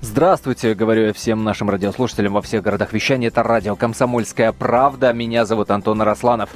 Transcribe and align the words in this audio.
Здравствуйте, 0.00 0.74
говорю 0.74 1.06
я 1.06 1.12
всем 1.12 1.42
нашим 1.42 1.68
радиослушателям 1.70 2.32
во 2.34 2.40
всех 2.40 2.62
городах 2.62 2.92
вещания. 2.92 3.28
Это 3.28 3.42
радио 3.42 3.74
«Комсомольская 3.74 4.52
правда». 4.52 5.12
Меня 5.12 5.44
зовут 5.44 5.72
Антон 5.72 6.00
Росланов. 6.02 6.50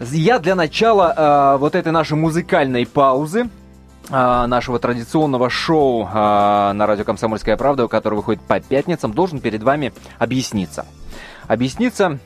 Я 0.00 0.40
для 0.40 0.56
начала 0.56 1.54
э, 1.54 1.58
вот 1.58 1.76
этой 1.76 1.92
нашей 1.92 2.16
музыкальной 2.16 2.84
паузы 2.84 3.48
э, 4.10 4.46
нашего 4.46 4.80
традиционного 4.80 5.50
шоу 5.50 6.04
э, 6.04 6.12
на 6.72 6.86
радио 6.86 7.04
«Комсомольская 7.04 7.56
правда», 7.56 7.86
которое 7.86 8.16
выходит 8.16 8.42
по 8.42 8.58
пятницам, 8.58 9.14
должен 9.14 9.38
перед 9.38 9.62
вами 9.62 9.92
объясниться. 10.18 10.84
Объясниться 11.46 12.18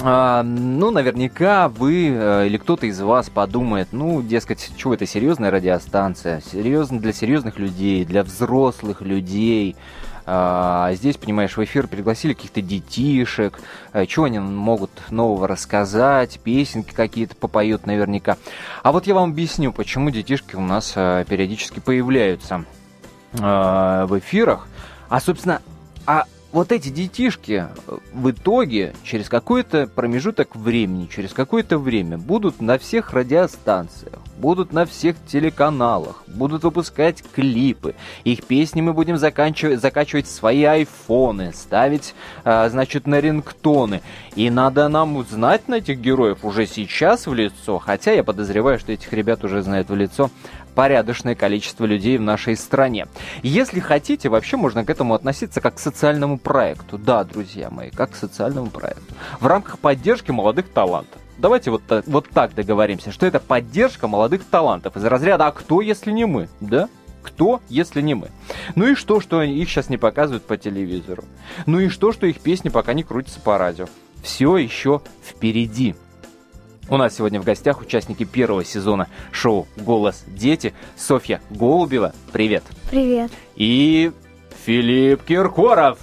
а, 0.00 0.42
ну, 0.42 0.90
наверняка 0.90 1.68
вы 1.68 2.08
э, 2.08 2.46
или 2.46 2.56
кто-то 2.56 2.86
из 2.86 3.00
вас 3.00 3.28
подумает, 3.28 3.88
ну, 3.92 4.22
дескать, 4.22 4.72
что 4.76 4.94
это 4.94 5.06
серьезная 5.06 5.50
радиостанция, 5.50 6.40
серьезно 6.40 6.98
для 6.98 7.12
серьезных 7.12 7.58
людей, 7.58 8.04
для 8.04 8.22
взрослых 8.22 9.02
людей. 9.02 9.76
А 10.24 10.92
здесь, 10.94 11.16
понимаешь, 11.16 11.56
в 11.56 11.64
эфир 11.64 11.88
пригласили 11.88 12.32
каких-то 12.32 12.62
детишек, 12.62 13.60
э, 13.92 14.06
что 14.06 14.24
они 14.24 14.38
могут 14.38 14.90
нового 15.10 15.46
рассказать, 15.46 16.40
песенки 16.42 16.94
какие-то 16.94 17.36
попоют 17.36 17.86
наверняка. 17.86 18.38
А 18.82 18.92
вот 18.92 19.06
я 19.06 19.14
вам 19.14 19.32
объясню, 19.32 19.72
почему 19.72 20.10
детишки 20.10 20.56
у 20.56 20.60
нас 20.60 20.94
э, 20.96 21.24
периодически 21.28 21.80
появляются 21.80 22.64
в 23.34 24.18
эфирах. 24.18 24.68
А, 25.08 25.18
собственно, 25.18 25.62
а 26.06 26.24
вот 26.52 26.70
эти 26.70 26.88
детишки 26.90 27.66
э, 27.86 27.98
в 28.12 28.30
итоге 28.30 28.94
через 29.02 29.28
какой-то 29.28 29.86
промежуток 29.86 30.54
времени, 30.54 31.08
через 31.12 31.32
какое-то 31.32 31.78
время 31.78 32.18
будут 32.18 32.60
на 32.60 32.78
всех 32.78 33.12
радиостанциях, 33.12 34.18
будут 34.42 34.72
на 34.72 34.84
всех 34.84 35.16
телеканалах, 35.24 36.24
будут 36.26 36.64
выпускать 36.64 37.22
клипы. 37.32 37.94
Их 38.24 38.44
песни 38.44 38.80
мы 38.80 38.92
будем 38.92 39.16
заканчивать, 39.16 39.80
закачивать 39.80 40.26
в 40.26 40.30
свои 40.30 40.64
айфоны, 40.64 41.52
ставить, 41.52 42.14
а, 42.44 42.68
значит, 42.68 43.06
на 43.06 43.20
рингтоны. 43.20 44.02
И 44.34 44.50
надо 44.50 44.88
нам 44.88 45.16
узнать 45.16 45.68
на 45.68 45.76
этих 45.76 46.00
героев 46.00 46.38
уже 46.42 46.66
сейчас 46.66 47.28
в 47.28 47.34
лицо, 47.34 47.78
хотя 47.78 48.10
я 48.10 48.24
подозреваю, 48.24 48.80
что 48.80 48.90
этих 48.90 49.12
ребят 49.12 49.44
уже 49.44 49.62
знают 49.62 49.88
в 49.88 49.94
лицо 49.94 50.28
порядочное 50.74 51.36
количество 51.36 51.84
людей 51.84 52.18
в 52.18 52.22
нашей 52.22 52.56
стране. 52.56 53.06
Если 53.44 53.78
хотите, 53.78 54.28
вообще 54.28 54.56
можно 54.56 54.84
к 54.84 54.90
этому 54.90 55.14
относиться 55.14 55.60
как 55.60 55.76
к 55.76 55.78
социальному 55.78 56.36
проекту. 56.36 56.98
Да, 56.98 57.22
друзья 57.22 57.70
мои, 57.70 57.90
как 57.90 58.10
к 58.10 58.16
социальному 58.16 58.70
проекту. 58.70 59.14
В 59.38 59.46
рамках 59.46 59.78
поддержки 59.78 60.32
молодых 60.32 60.68
талантов. 60.68 61.21
Давайте 61.38 61.70
вот, 61.70 61.82
так, 61.86 62.06
вот 62.06 62.28
так 62.28 62.54
договоримся, 62.54 63.10
что 63.12 63.26
это 63.26 63.40
поддержка 63.40 64.06
молодых 64.06 64.44
талантов 64.44 64.96
из 64.96 65.04
разряда 65.04 65.46
«А 65.46 65.52
кто, 65.52 65.80
если 65.80 66.10
не 66.12 66.24
мы?» 66.26 66.48
Да? 66.60 66.88
Кто, 67.22 67.60
если 67.68 68.00
не 68.00 68.14
мы? 68.14 68.30
Ну 68.74 68.88
и 68.88 68.94
что, 68.94 69.20
что 69.20 69.42
их 69.42 69.68
сейчас 69.68 69.88
не 69.88 69.96
показывают 69.96 70.44
по 70.44 70.56
телевизору? 70.56 71.24
Ну 71.66 71.78
и 71.78 71.88
что, 71.88 72.12
что 72.12 72.26
их 72.26 72.40
песни 72.40 72.68
пока 72.68 72.94
не 72.94 73.04
крутятся 73.04 73.40
по 73.40 73.58
радио? 73.58 73.86
Все 74.22 74.56
еще 74.56 75.00
впереди. 75.24 75.94
У 76.88 76.96
нас 76.96 77.14
сегодня 77.14 77.40
в 77.40 77.44
гостях 77.44 77.80
участники 77.80 78.24
первого 78.24 78.64
сезона 78.64 79.08
шоу 79.30 79.66
«Голос 79.76 80.24
дети» 80.26 80.74
Софья 80.96 81.40
Голубева. 81.48 82.12
Привет. 82.32 82.64
Привет. 82.90 83.30
И 83.54 84.10
Филипп 84.66 85.22
Киркоров. 85.22 85.98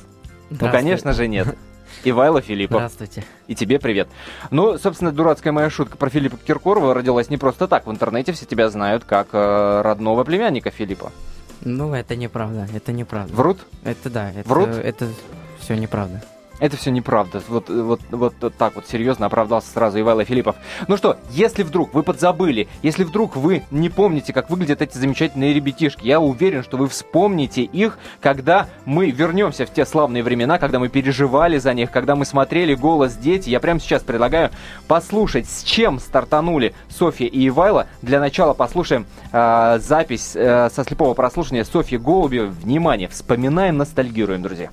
Ну, 0.49 0.71
конечно 0.71 1.14
же, 1.14 1.27
нет. 1.27 1.55
Ивайло 2.03 2.42
Филиппов. 2.42 2.78
Здравствуйте. 2.78 3.23
И 3.47 3.55
тебе 3.55 3.80
привет. 3.80 4.08
Ну, 4.52 4.78
собственно, 4.78 5.11
дурацкая 5.11 5.53
моя 5.53 5.69
шутка 5.69 5.97
про 5.97 6.09
Филиппа 6.09 6.38
Киркорова 6.38 6.94
родилась 6.94 7.30
не 7.30 7.38
просто 7.38 7.67
так. 7.67 7.88
В 7.88 7.92
интернете 7.92 8.31
все 8.31 8.45
тебя 8.45 8.69
знают 8.69 9.03
как 9.03 9.30
э, 9.33 9.81
родного 9.81 10.23
племянника 10.23 10.72
Филиппа. 10.72 11.11
Ну, 11.61 11.94
это 11.94 12.16
неправда, 12.16 12.67
это 12.73 12.92
неправда. 12.94 13.33
Врут? 13.33 13.59
Это 13.83 14.09
да, 14.09 14.31
это, 14.31 14.47
Врут? 14.47 14.70
это 14.70 15.09
все 15.59 15.75
неправда. 15.75 16.23
Это 16.59 16.75
все 16.77 16.91
неправда. 16.91 17.41
Вот, 17.47 17.69
вот, 17.69 18.02
вот 18.11 18.33
так 18.57 18.75
вот 18.75 18.88
серьезно 18.88 19.25
оправдался 19.27 19.71
сразу 19.71 19.99
Ивайло 19.99 20.25
Филиппов. 20.25 20.55
Ну 20.87 20.97
что, 20.97 21.17
если 21.31 21.64
вдруг 21.64 21.93
вы 21.93 22.03
подзабыли, 22.03 22.67
если 22.81 23.03
вдруг 23.03 23.36
вы 23.36 23.64
не 23.71 23.89
помните, 23.89 24.33
как 24.33 24.49
выглядят 24.49 24.81
эти 24.81 24.97
замечательные 24.97 25.53
ребятишки, 25.53 26.05
я 26.05 26.20
уверен, 26.20 26.64
что 26.64 26.77
вы 26.77 26.87
вспомните 26.87 27.64
их, 27.64 27.97
когда 28.20 28.67
мы 28.86 29.11
вернемся 29.11 29.65
в 29.65 29.73
те 29.73 29.86
славные 29.86 30.23
времена, 30.23 30.58
когда 30.58 30.80
мы 30.80 30.89
переживали 30.89 31.58
за 31.58 31.73
них, 31.73 31.92
когда 31.92 32.15
мы 32.15 32.25
смотрели 32.25 32.76
«Голос 32.76 33.15
дети». 33.15 33.49
Я 33.49 33.59
прямо 33.59 33.80
сейчас 33.80 34.03
предлагаю 34.03 34.52
послушать, 34.87 35.49
с 35.49 35.64
чем 35.64 35.99
стартанули 35.99 36.73
Софья 36.89 37.27
и 37.27 37.47
Ивайло. 37.47 37.87
Для 38.02 38.20
начала 38.20 38.53
послушаем 38.53 39.05
э, 39.31 39.80
запись 39.81 40.33
э, 40.36 40.70
со 40.70 40.83
слепого 40.83 41.14
прослушивания 41.14 41.64
Софьи 41.64 41.97
Голубевой. 41.97 42.49
Внимание, 42.49 43.08
вспоминаем, 43.08 43.77
ностальгируем, 43.77 44.41
друзья. 44.41 44.70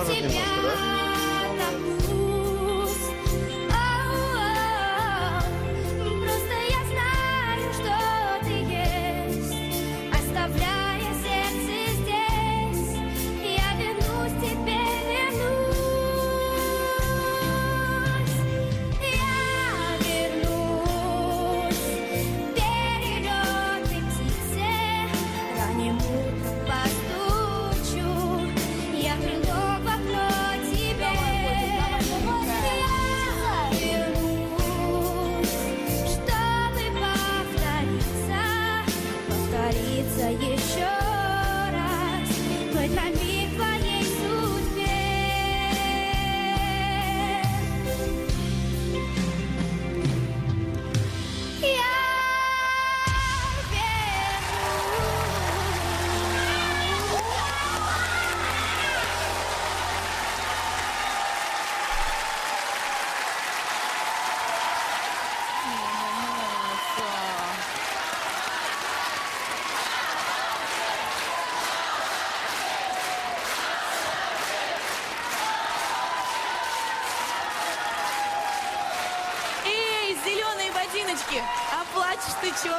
Такое? 0.00 0.22
Мир 0.22 0.30
без 0.30 0.93
Ботиночки, 81.34 81.42
а 81.72 81.84
плачешь 81.94 82.34
ты 82.40 82.48
чё? 82.62 82.74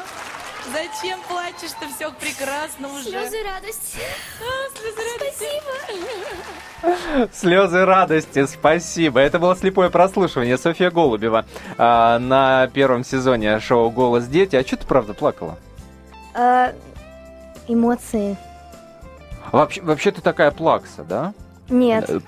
Зачем 0.71 1.19
плачешь-то? 1.27 1.87
Все 1.95 2.11
прекрасно 2.11 2.87
уже. 2.87 3.03
Слезы 3.03 3.43
радости. 3.43 3.99
А, 4.41 4.77
слезы 4.77 5.01
радости. 5.13 5.45
Спасибо. 6.81 7.29
Слезы 7.33 7.85
радости, 7.85 8.45
спасибо. 8.45 9.19
Это 9.19 9.39
было 9.39 9.55
слепое 9.55 9.89
прослушивание 9.89 10.57
Софья 10.57 10.89
Голубева 10.89 11.45
а, 11.77 12.17
на 12.19 12.67
первом 12.67 13.03
сезоне 13.03 13.59
шоу 13.59 13.91
«Голос 13.91 14.25
дети». 14.27 14.55
А 14.55 14.65
что 14.65 14.77
ты 14.77 14.87
правда 14.87 15.13
плакала? 15.13 15.57
А, 16.33 16.73
эмоции. 17.67 18.37
Вообще, 19.51 19.81
вообще 19.81 20.11
ты 20.11 20.21
такая 20.21 20.51
плакса, 20.51 21.03
да? 21.03 21.33
Нет. 21.69 22.09
Э, 22.09 22.19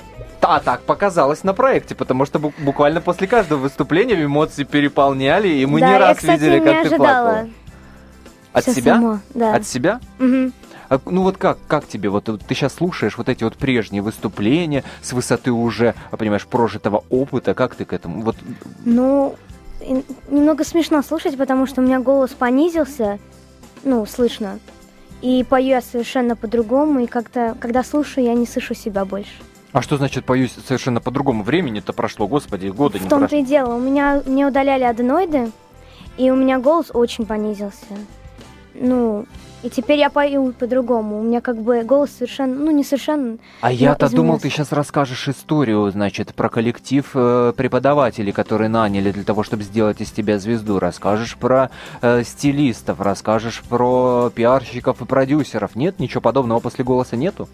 А 0.42 0.60
так 0.60 0.82
показалось 0.82 1.44
на 1.44 1.54
проекте, 1.54 1.94
потому 1.96 2.26
что 2.26 2.40
бу- 2.40 2.54
буквально 2.60 3.02
после 3.02 3.28
каждого 3.28 3.60
выступления 3.60 4.24
эмоции 4.24 4.64
переполняли, 4.64 5.48
и 5.50 5.66
мы 5.66 5.80
да, 5.82 5.88
не 5.88 5.94
я, 5.94 6.00
раз 6.00 6.18
кстати, 6.18 6.40
видели, 6.42 6.60
как 6.60 6.82
ты 6.84 6.88
ожидала. 6.88 6.98
плакала. 6.98 7.50
От 8.54 8.64
Всё 8.64 8.74
себя? 8.74 8.94
само, 8.96 9.20
да. 9.34 9.56
От 9.56 9.68
себя? 9.68 10.00
Мгм. 10.20 10.54
А, 10.90 11.00
Ну 11.06 11.24
вот 11.24 11.38
как, 11.38 11.58
как 11.68 11.86
тебе? 11.88 12.08
Вот 12.10 12.30
э, 12.30 12.38
ты 12.38 12.56
сейчас 12.56 12.76
слушаешь 12.76 13.18
вот 13.18 13.28
эти 13.30 13.44
вот 13.44 13.58
прежние 13.58 14.02
выступления 14.02 14.84
с 15.02 15.12
высоты 15.12 15.52
уже, 15.52 15.96
а, 16.12 16.18
понимаешь, 16.18 16.46
прожитого 16.48 17.04
опыта. 17.10 17.54
Как 17.54 17.76
ты 17.76 17.84
к 17.84 17.92
этому? 17.92 18.22
Вот 18.22 18.38
Ну, 18.86 19.36
немного 20.30 20.64
смешно 20.64 21.02
слушать, 21.02 21.38
потому 21.38 21.66
что 21.66 21.82
у 21.82 21.84
меня 21.84 22.00
голос 22.00 22.32
понизился, 22.32 23.20
ну, 23.84 24.06
слышно. 24.06 24.60
И 25.22 25.44
пою 25.44 25.68
я 25.70 25.82
совершенно 25.82 26.36
по-другому, 26.36 27.00
и 27.00 27.08
как-то, 27.08 27.56
когда 27.60 27.84
слушаю, 27.84 28.26
я 28.26 28.34
не 28.34 28.46
слышу 28.46 28.74
себя 28.76 29.04
больше. 29.06 29.32
А 29.72 29.82
что 29.82 29.98
значит 29.98 30.26
пою 30.26 30.48
совершенно 30.48 31.02
по-другому? 31.02 31.44
Времени-то 31.44 31.92
прошло, 31.94 32.28
господи, 32.28 32.68
года 32.68 32.98
В 32.98 33.04
не 33.04 33.10
том-то 33.10 33.28
прошло. 33.28 33.38
и 33.40 33.44
дело, 33.44 33.76
у 33.76 33.80
меня 33.80 34.22
мне 34.26 34.48
удаляли 34.48 34.84
аденоиды, 34.84 35.52
и 36.18 36.30
у 36.32 36.36
меня 36.36 36.60
голос 36.60 36.92
очень 36.94 37.26
понизился. 37.26 37.86
Ну, 38.76 39.26
и 39.64 39.70
теперь 39.70 39.98
я 40.00 40.10
пою 40.10 40.54
по-другому. 40.54 41.20
У 41.20 41.24
меня 41.24 41.42
как 41.42 41.58
бы 41.58 41.84
голос 41.84 42.12
совершенно, 42.12 42.56
ну, 42.56 42.72
не 42.72 42.84
совершенно. 42.84 43.38
А 43.62 43.72
я-то 43.72 44.10
думал, 44.10 44.40
ты 44.40 44.50
сейчас 44.50 44.72
расскажешь 44.72 45.28
историю, 45.28 45.90
значит, 45.92 46.36
про 46.36 46.50
коллектив 46.50 47.10
э, 47.14 47.54
преподавателей, 47.58 48.32
которые 48.32 48.70
наняли 48.70 49.12
для 49.12 49.24
того, 49.24 49.44
чтобы 49.44 49.64
сделать 49.64 50.00
из 50.00 50.12
тебя 50.12 50.38
звезду. 50.38 50.80
Расскажешь 50.80 51.36
про 51.38 51.72
э, 52.02 52.24
стилистов, 52.24 53.02
расскажешь 53.02 53.64
про 53.68 54.32
пиарщиков 54.34 55.02
и 55.02 55.06
продюсеров. 55.06 55.76
Нет, 55.76 56.00
ничего 56.00 56.22
подобного 56.22 56.60
после 56.60 56.86
голоса 56.86 57.16
нету? 57.16 57.50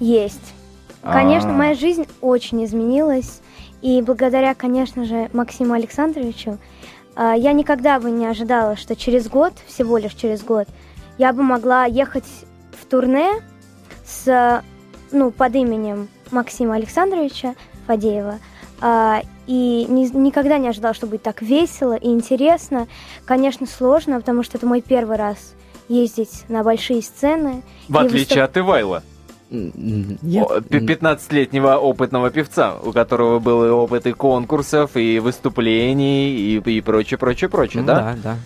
Есть. 0.00 0.54
Конечно, 1.02 1.50
А. 1.50 1.52
моя 1.52 1.74
жизнь 1.74 2.06
очень 2.20 2.64
изменилась. 2.64 3.40
И 3.82 4.00
благодаря, 4.00 4.54
конечно 4.54 5.04
же, 5.04 5.28
Максиму 5.32 5.74
Александровичу, 5.74 6.58
а, 7.14 7.34
я 7.34 7.52
никогда 7.52 8.00
бы 8.00 8.10
не 8.10 8.26
ожидала, 8.26 8.76
что 8.76 8.96
через 8.96 9.28
год, 9.28 9.52
всего 9.66 9.98
лишь 9.98 10.14
через 10.14 10.42
год, 10.42 10.66
я 11.18 11.32
бы 11.32 11.42
могла 11.42 11.84
ехать 11.84 12.24
в 12.80 12.86
турне 12.86 13.30
с, 14.04 14.62
ну, 15.12 15.30
под 15.30 15.54
именем 15.54 16.08
Максима 16.30 16.74
Александровича 16.74 17.54
Фадеева. 17.86 18.38
А, 18.80 19.20
И 19.46 19.84
ни- 19.90 20.16
никогда 20.16 20.56
не 20.56 20.68
ожидала, 20.68 20.94
что 20.94 21.06
будет 21.06 21.22
так 21.22 21.42
весело 21.42 21.92
и 21.94 22.08
интересно. 22.08 22.86
Конечно, 23.26 23.66
сложно, 23.66 24.18
потому 24.18 24.42
что 24.42 24.56
это 24.56 24.66
мой 24.66 24.80
первый 24.80 25.18
раз 25.18 25.54
ездить 25.86 26.44
на 26.48 26.62
большие 26.62 27.02
сцены. 27.02 27.62
В 27.90 27.98
отличие 27.98 28.40
выступ- 28.42 28.44
от 28.44 28.56
Ивайла, 28.56 29.02
Нет. 29.50 30.46
о, 30.50 30.60
пи- 30.62 30.78
15-летнего 30.80 31.76
опытного 31.76 32.30
певца, 32.30 32.76
у 32.82 32.92
которого 32.92 33.38
был 33.38 33.66
и 33.66 33.68
опыт 33.68 34.06
и 34.06 34.12
конкурсов, 34.12 34.96
и 34.96 35.18
выступлений, 35.18 36.30
и, 36.30 36.56
и 36.58 36.80
прочее, 36.80 37.18
прочее, 37.18 37.50
прочее, 37.50 37.82
Ну 37.82 37.86
да? 37.88 38.16
Да, 38.22 38.32
Э, 38.32 38.36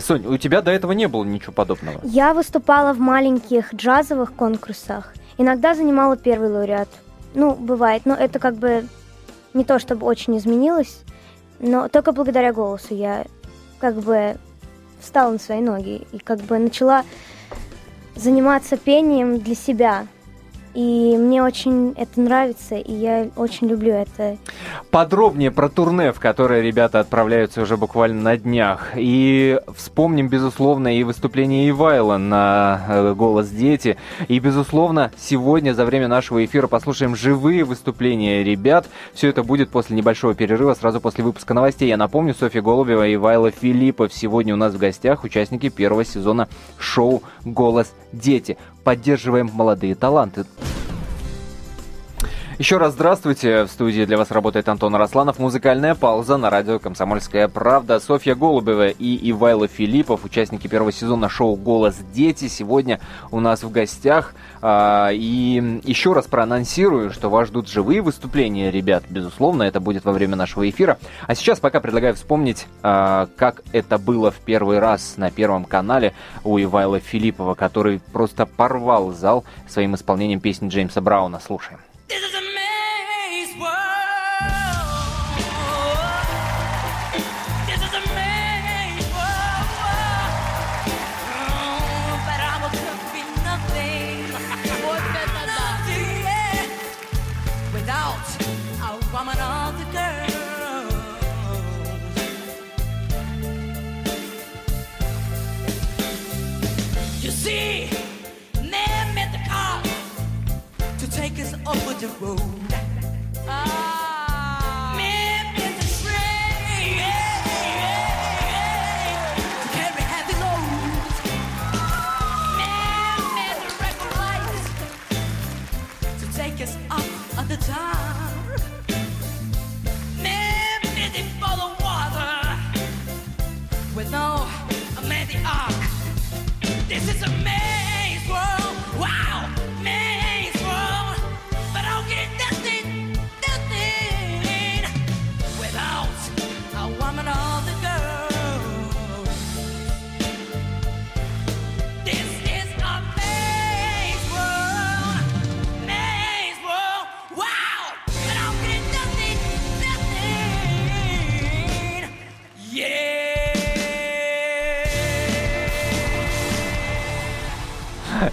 Сонь, 0.00 0.26
у 0.26 0.36
тебя 0.36 0.62
до 0.62 0.70
этого 0.70 0.92
не 0.92 1.08
было 1.08 1.24
ничего 1.24 1.52
подобного? 1.52 2.00
Я 2.02 2.34
выступала 2.34 2.92
в 2.92 2.98
маленьких 3.00 3.74
джазовых 3.74 4.32
конкурсах. 4.34 5.12
Иногда 5.38 5.74
занимала 5.74 6.16
первый 6.16 6.50
лауреат. 6.50 6.88
Ну, 7.34 7.54
бывает, 7.54 8.02
но 8.04 8.14
это 8.14 8.38
как 8.38 8.56
бы 8.56 8.86
не 9.54 9.64
то, 9.64 9.78
чтобы 9.78 10.06
очень 10.06 10.36
изменилось, 10.36 11.02
но 11.58 11.88
только 11.88 12.12
благодаря 12.12 12.52
голосу 12.52 12.94
я 12.94 13.24
как 13.78 13.96
бы 13.96 14.36
встала 15.00 15.32
на 15.32 15.38
свои 15.38 15.60
ноги 15.60 16.06
и 16.12 16.18
как 16.18 16.40
бы 16.40 16.58
начала 16.58 17.04
заниматься 18.14 18.76
пением 18.76 19.38
для 19.38 19.54
себя. 19.54 20.06
И 20.74 21.16
мне 21.18 21.42
очень 21.42 21.92
это 21.96 22.20
нравится, 22.20 22.76
и 22.76 22.92
я 22.92 23.28
очень 23.36 23.68
люблю 23.68 23.92
это. 23.92 24.38
Подробнее 24.90 25.50
про 25.50 25.68
турне, 25.68 26.12
в 26.12 26.20
которое 26.20 26.62
ребята 26.62 27.00
отправляются 27.00 27.60
уже 27.62 27.76
буквально 27.76 28.22
на 28.22 28.36
днях. 28.38 28.92
И 28.96 29.60
вспомним, 29.76 30.28
безусловно, 30.28 30.96
и 30.96 31.02
выступление 31.04 31.68
Ивайла 31.68 32.16
на 32.16 32.86
э, 32.88 33.14
«Голос 33.14 33.48
дети». 33.50 33.98
И, 34.28 34.38
безусловно, 34.38 35.10
сегодня 35.18 35.74
за 35.74 35.84
время 35.84 36.08
нашего 36.08 36.42
эфира 36.44 36.68
послушаем 36.68 37.16
живые 37.16 37.64
выступления 37.64 38.42
ребят. 38.42 38.86
Все 39.12 39.28
это 39.28 39.42
будет 39.42 39.68
после 39.68 39.96
небольшого 39.96 40.34
перерыва, 40.34 40.74
сразу 40.74 41.00
после 41.00 41.22
выпуска 41.22 41.52
новостей. 41.52 41.88
Я 41.88 41.98
напомню, 41.98 42.34
Софья 42.34 42.62
Голубева 42.62 43.06
и 43.06 43.14
Ивайла 43.14 43.50
Филиппов 43.50 44.14
сегодня 44.14 44.54
у 44.54 44.56
нас 44.56 44.72
в 44.72 44.78
гостях, 44.78 45.24
участники 45.24 45.68
первого 45.68 46.04
сезона 46.04 46.48
шоу 46.78 47.22
«Голос 47.44 47.92
дети». 48.12 48.56
Поддерживаем 48.84 49.50
молодые 49.52 49.94
таланты. 49.94 50.44
Еще 52.62 52.76
раз 52.76 52.92
здравствуйте. 52.92 53.64
В 53.64 53.66
студии 53.66 54.04
для 54.04 54.16
вас 54.16 54.30
работает 54.30 54.68
Антон 54.68 54.94
Росланов. 54.94 55.40
Музыкальная 55.40 55.96
пауза 55.96 56.36
на 56.36 56.48
радио 56.48 56.78
«Комсомольская 56.78 57.48
правда». 57.48 57.98
Софья 57.98 58.36
Голубева 58.36 58.86
и 58.86 59.30
Ивайло 59.32 59.66
Филиппов, 59.66 60.24
участники 60.24 60.68
первого 60.68 60.92
сезона 60.92 61.28
шоу 61.28 61.56
«Голос 61.56 61.96
дети», 62.14 62.46
сегодня 62.46 63.00
у 63.32 63.40
нас 63.40 63.64
в 63.64 63.72
гостях. 63.72 64.36
А, 64.60 65.10
И 65.12 65.80
еще 65.82 66.12
раз 66.12 66.28
проанонсирую, 66.28 67.10
что 67.10 67.30
вас 67.30 67.48
ждут 67.48 67.68
живые 67.68 68.00
выступления, 68.00 68.70
ребят. 68.70 69.02
Безусловно, 69.10 69.64
это 69.64 69.80
будет 69.80 70.04
во 70.04 70.12
время 70.12 70.36
нашего 70.36 70.70
эфира. 70.70 70.98
А 71.26 71.34
сейчас 71.34 71.58
пока 71.58 71.80
предлагаю 71.80 72.14
вспомнить, 72.14 72.68
а, 72.84 73.26
как 73.36 73.62
это 73.72 73.98
было 73.98 74.30
в 74.30 74.36
первый 74.36 74.78
раз 74.78 75.14
на 75.16 75.32
Первом 75.32 75.64
канале 75.64 76.14
у 76.44 76.56
Ивайла 76.60 77.00
Филиппова, 77.00 77.54
который 77.54 78.00
просто 78.12 78.46
порвал 78.46 79.10
зал 79.10 79.42
своим 79.68 79.96
исполнением 79.96 80.38
песни 80.38 80.68
Джеймса 80.68 81.00
Брауна. 81.00 81.40
Слушаем. 81.40 81.80
This 82.12 82.22
is 82.24 82.34
a 82.34 82.51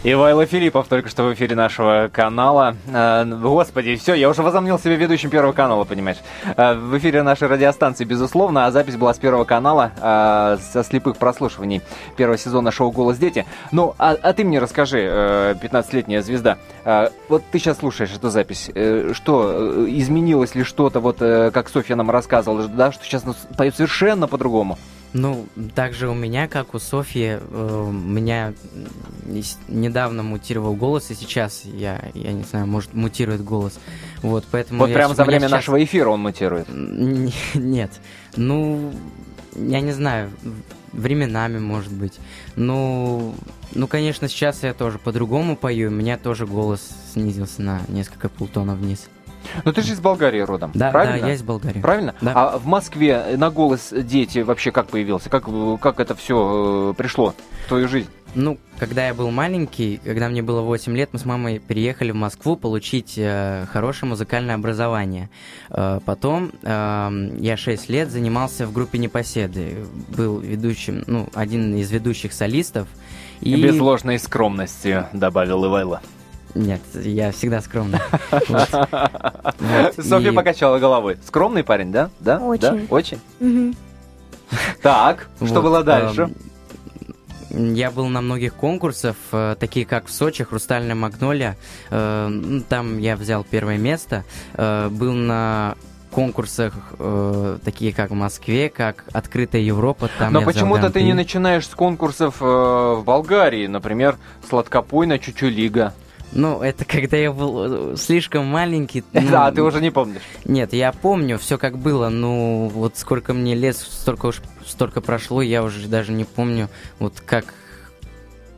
Ивайло 0.04 0.46
Филиппов 0.46 0.88
только 0.88 1.10
что 1.10 1.24
в 1.24 1.34
эфире 1.34 1.56
нашего 1.56 2.10
канала. 2.12 2.76
Э, 2.88 3.26
Господи, 3.26 3.96
все, 3.96 4.14
я 4.14 4.30
уже 4.30 4.44
возомнил 4.44 4.78
себя 4.78 4.96
ведущим 4.96 5.30
Первого 5.30 5.52
канала, 5.52 5.84
понимаешь. 5.84 6.18
Э, 6.58 6.76
В 6.76 6.98
эфире 6.98 7.24
нашей 7.24 7.48
радиостанции, 7.48 8.06
безусловно, 8.06 8.66
а 8.66 8.72
запись 8.72 8.98
была 8.98 9.14
с 9.14 9.18
Первого 9.18 9.46
канала, 9.46 9.92
э, 10.00 10.58
со 10.72 10.84
слепых 10.84 11.18
прослушиваний 11.18 11.82
первого 12.18 12.38
сезона 12.38 12.72
шоу 12.72 12.92
«Голос 12.92 13.18
дети». 13.18 13.46
Ну, 13.72 13.96
а, 13.98 14.16
а 14.22 14.34
ты 14.34 14.44
мне 14.44 14.60
расскажи, 14.60 15.00
э, 15.02 15.56
15-летняя 15.62 16.22
звезда, 16.22 16.58
вот 17.28 17.44
ты 17.52 17.60
сейчас 17.60 17.78
слушаешь 17.78 18.12
эту 18.16 18.30
запись, 18.30 18.72
что, 19.14 19.86
изменилось 19.88 20.56
ли 20.56 20.64
что-то, 20.64 21.00
вот 21.00 21.18
как 21.20 21.70
Софья 21.70 21.96
нам 21.96 22.10
рассказывала, 22.10 22.68
да, 22.68 22.92
что 22.92 23.04
сейчас 23.04 23.24
поет 23.58 23.76
совершенно 23.76 24.28
по-другому? 24.28 24.78
Ну, 25.14 25.48
также 25.74 26.08
у 26.08 26.14
меня, 26.14 26.48
как 26.48 26.76
у 26.76 26.80
Софьи, 26.80 27.40
э, 27.40 27.92
меня 27.92 28.54
недавно 29.68 30.22
мутировал 30.22 30.76
голос, 30.76 31.10
и 31.10 31.16
сейчас 31.16 31.64
я, 31.66 32.10
я 32.14 32.32
не 32.32 32.44
знаю, 32.44 32.68
может, 32.68 32.94
мутирует 32.94 33.44
голос. 33.44 33.80
Вот, 34.22 34.46
поэтому 34.52 34.82
Вот 34.82 34.94
прямо 34.94 35.16
за 35.16 35.26
время 35.26 35.42
сейчас- 35.42 35.52
нашего 35.52 35.84
эфира 35.84 36.10
он 36.10 36.22
мутирует. 36.22 36.68
Нет. 37.56 37.92
Ну, 38.36 38.94
я 39.56 39.82
не 39.82 39.92
знаю, 39.94 40.32
временами, 40.94 41.58
может 41.60 41.92
быть. 41.92 42.20
Ну, 42.56 43.34
ну, 43.74 43.88
конечно, 43.88 44.28
сейчас 44.28 44.64
я 44.64 44.74
тоже 44.74 45.00
по-другому 45.00 45.56
пою, 45.56 45.90
у 45.90 45.94
меня 45.94 46.18
тоже 46.18 46.46
голос 46.46 46.82
снизился 47.14 47.62
на 47.62 47.82
несколько 47.88 48.30
полтона 48.30 48.76
вниз. 48.76 49.08
Ну 49.66 49.74
ты 49.74 49.82
же 49.82 49.94
из 49.94 50.00
Болгарии 50.00 50.40
родом, 50.40 50.72
Да, 50.74 50.92
правильно? 50.92 51.20
да, 51.22 51.28
я 51.28 51.34
из 51.34 51.44
Болгарии. 51.44 51.80
Правильно? 51.82 52.16
Да. 52.22 52.34
А 52.36 52.58
в 52.58 52.66
Москве 52.66 53.36
на 53.38 53.50
голос 53.50 53.92
дети 53.92 54.40
вообще 54.40 54.72
как 54.72 54.88
появился? 54.88 55.30
Как, 55.30 55.46
э, 55.48 55.78
как 55.82 56.00
это 56.00 56.16
все 56.16 56.94
пришло 56.98 57.34
в 57.66 57.70
твою 57.70 57.88
жизнь? 57.88 58.10
Ну, 58.36 58.60
когда 58.78 59.08
я 59.08 59.14
был 59.14 59.32
маленький, 59.32 60.00
когда 60.04 60.30
мне 60.30 60.42
было 60.44 60.62
8 60.62 60.96
лет, 60.96 61.10
мы 61.14 61.20
с 61.20 61.26
мамой 61.26 61.60
переехали 61.60 62.12
в 62.12 62.16
Москву 62.16 62.56
получить 62.56 63.16
э, 63.18 63.66
хорошее 63.72 64.10
музыкальное 64.10 64.56
образование. 64.56 65.30
Э, 65.70 66.00
потом 66.06 66.52
э, 66.62 67.30
я 67.40 67.58
6 67.58 67.90
лет 67.90 68.12
занимался 68.12 68.68
в 68.68 68.74
группе 68.74 69.00
Непоседы. 69.00 69.78
Был 70.16 70.40
ведущим, 70.40 71.04
ну, 71.08 71.28
один 71.34 71.76
из 71.76 71.90
ведущих 71.92 72.34
солистов. 72.34 72.88
И... 73.42 73.56
Без 73.62 73.80
ложной 73.80 74.20
скромности, 74.20 75.06
добавил 75.14 75.66
Ивайло. 75.66 76.02
Нет, 76.56 76.82
я 76.94 77.32
всегда 77.32 77.62
скромный. 77.62 78.00
Софья 80.02 80.32
покачала 80.34 80.80
головой. 80.80 81.18
Скромный 81.26 81.64
парень, 81.64 81.92
да? 81.92 82.10
Да? 82.20 82.40
Очень. 82.40 82.88
Очень. 82.90 83.20
Так, 84.82 85.28
что 85.46 85.62
было 85.62 85.84
дальше? 85.84 86.32
эм, 87.52 87.74
Я 87.76 87.92
был 87.92 88.08
на 88.08 88.22
многих 88.22 88.56
конкурсах, 88.56 89.16
э, 89.32 89.56
такие 89.60 89.86
как 89.86 90.08
в 90.08 90.12
Сочи, 90.12 90.44
«Хрустальная 90.44 90.96
магнолия». 90.96 91.56
Э, 91.92 92.32
Там 92.68 92.98
я 92.98 93.16
взял 93.16 93.44
первое 93.44 93.78
место. 93.78 94.24
Э, 94.56 94.90
Был 94.90 95.14
на 95.14 95.76
конкурсах, 96.12 96.74
э, 96.98 97.60
такие 97.64 97.94
как 97.94 98.10
в 98.10 98.16
Москве, 98.16 98.70
как 98.70 99.06
«Открытая 99.14 99.62
Европа». 99.62 100.10
Там 100.18 100.34
Но 100.34 100.42
почему-то 100.42 100.90
ты 100.90 101.04
не 101.04 101.14
начинаешь 101.14 101.68
с 101.68 101.76
конкурсов 101.76 102.38
э, 102.42 102.46
в 102.46 103.04
Болгарии, 103.06 103.68
например, 103.68 104.18
сладкопойная 104.50 105.20
Чучулига. 105.20 105.94
Ну, 106.32 106.62
это 106.62 106.86
когда 106.86 107.18
я 107.18 107.32
был 107.32 107.94
э, 107.94 107.96
слишком 107.98 108.46
маленький. 108.46 109.04
ну, 109.14 109.30
Да, 109.30 109.52
ты 109.52 109.64
уже 109.64 109.82
не 109.82 109.92
помнишь. 109.92 110.22
Нет, 110.46 110.74
я 110.74 110.92
помню 110.92 111.38
все 111.40 111.58
как 111.58 111.78
было, 111.78 112.10
ну 112.10 112.70
вот 112.74 112.98
сколько 112.98 113.34
мне 113.34 113.56
лет, 113.56 113.76
столько 113.76 114.28
уж 114.28 114.42
столько 114.66 115.02
прошло, 115.02 115.42
я 115.42 115.64
уже 115.64 115.88
даже 115.88 116.12
не 116.12 116.26
помню, 116.26 116.70
вот 117.00 117.20
как 117.26 117.54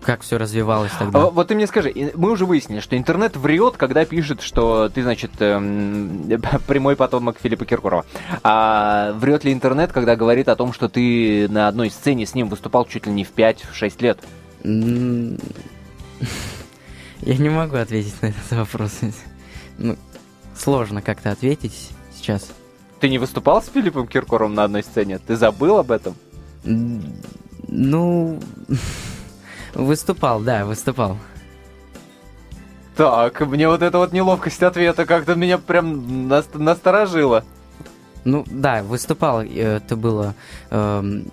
как 0.02 0.22
все 0.22 0.38
развивалось 0.38 0.92
А, 0.96 1.00
тогда. 1.00 1.30
Вот 1.30 1.48
ты 1.48 1.56
мне 1.56 1.68
скажи, 1.68 1.94
мы 2.16 2.32
уже 2.32 2.48
выяснили, 2.48 2.80
что 2.80 2.98
интернет 2.98 3.38
врет, 3.38 3.78
когда 3.78 4.04
пишет, 4.04 4.42
что 4.42 4.90
ты, 4.90 5.04
значит, 5.04 5.32
эм, 5.40 6.28
прямой 6.68 6.96
потомок 6.96 7.38
Филиппа 7.42 7.66
Киркорова. 7.66 8.06
А 8.42 9.14
врет 9.14 9.44
ли 9.44 9.54
интернет, 9.54 9.92
когда 9.92 10.16
говорит 10.16 10.50
о 10.50 10.56
том, 10.56 10.74
что 10.74 10.90
ты 10.90 11.48
на 11.50 11.68
одной 11.68 11.92
сцене 11.92 12.26
с 12.26 12.34
ним 12.34 12.50
выступал 12.50 12.86
чуть 12.86 13.06
ли 13.06 13.14
не 13.14 13.24
в 13.24 13.32
5-6 13.34 14.02
лет? 14.02 14.20
Я 17.22 17.38
не 17.38 17.50
могу 17.50 17.76
ответить 17.78 18.20
на 18.22 18.28
этот 18.28 18.52
вопрос. 18.52 19.00
Ну, 19.78 19.96
сложно 20.56 21.02
как-то 21.02 21.32
ответить 21.32 21.90
сейчас. 22.14 22.52
Ты 23.00 23.10
не 23.10 23.18
выступал 23.18 23.62
с 23.62 23.68
Филиппом 23.68 24.08
Киркоровым 24.08 24.54
на 24.54 24.64
одной 24.64 24.84
сцене? 24.84 25.20
Ты 25.20 25.36
забыл 25.36 25.78
об 25.78 25.92
этом? 25.92 26.16
Ну, 27.68 28.40
выступал, 29.74 30.42
да, 30.42 30.66
выступал. 30.66 31.18
Так, 32.96 33.42
мне 33.42 33.68
вот 33.68 33.82
эта 33.82 33.98
вот 33.98 34.12
неловкость 34.12 34.62
ответа 34.62 35.06
как-то 35.06 35.36
меня 35.36 35.58
прям 35.58 36.28
нас- 36.28 36.50
насторожила. 36.54 37.44
Ну 38.26 38.44
да, 38.48 38.84
выступал, 38.84 39.42
э, 39.42 39.78
это 39.78 39.96
было 39.96 40.36
эм, 40.70 41.26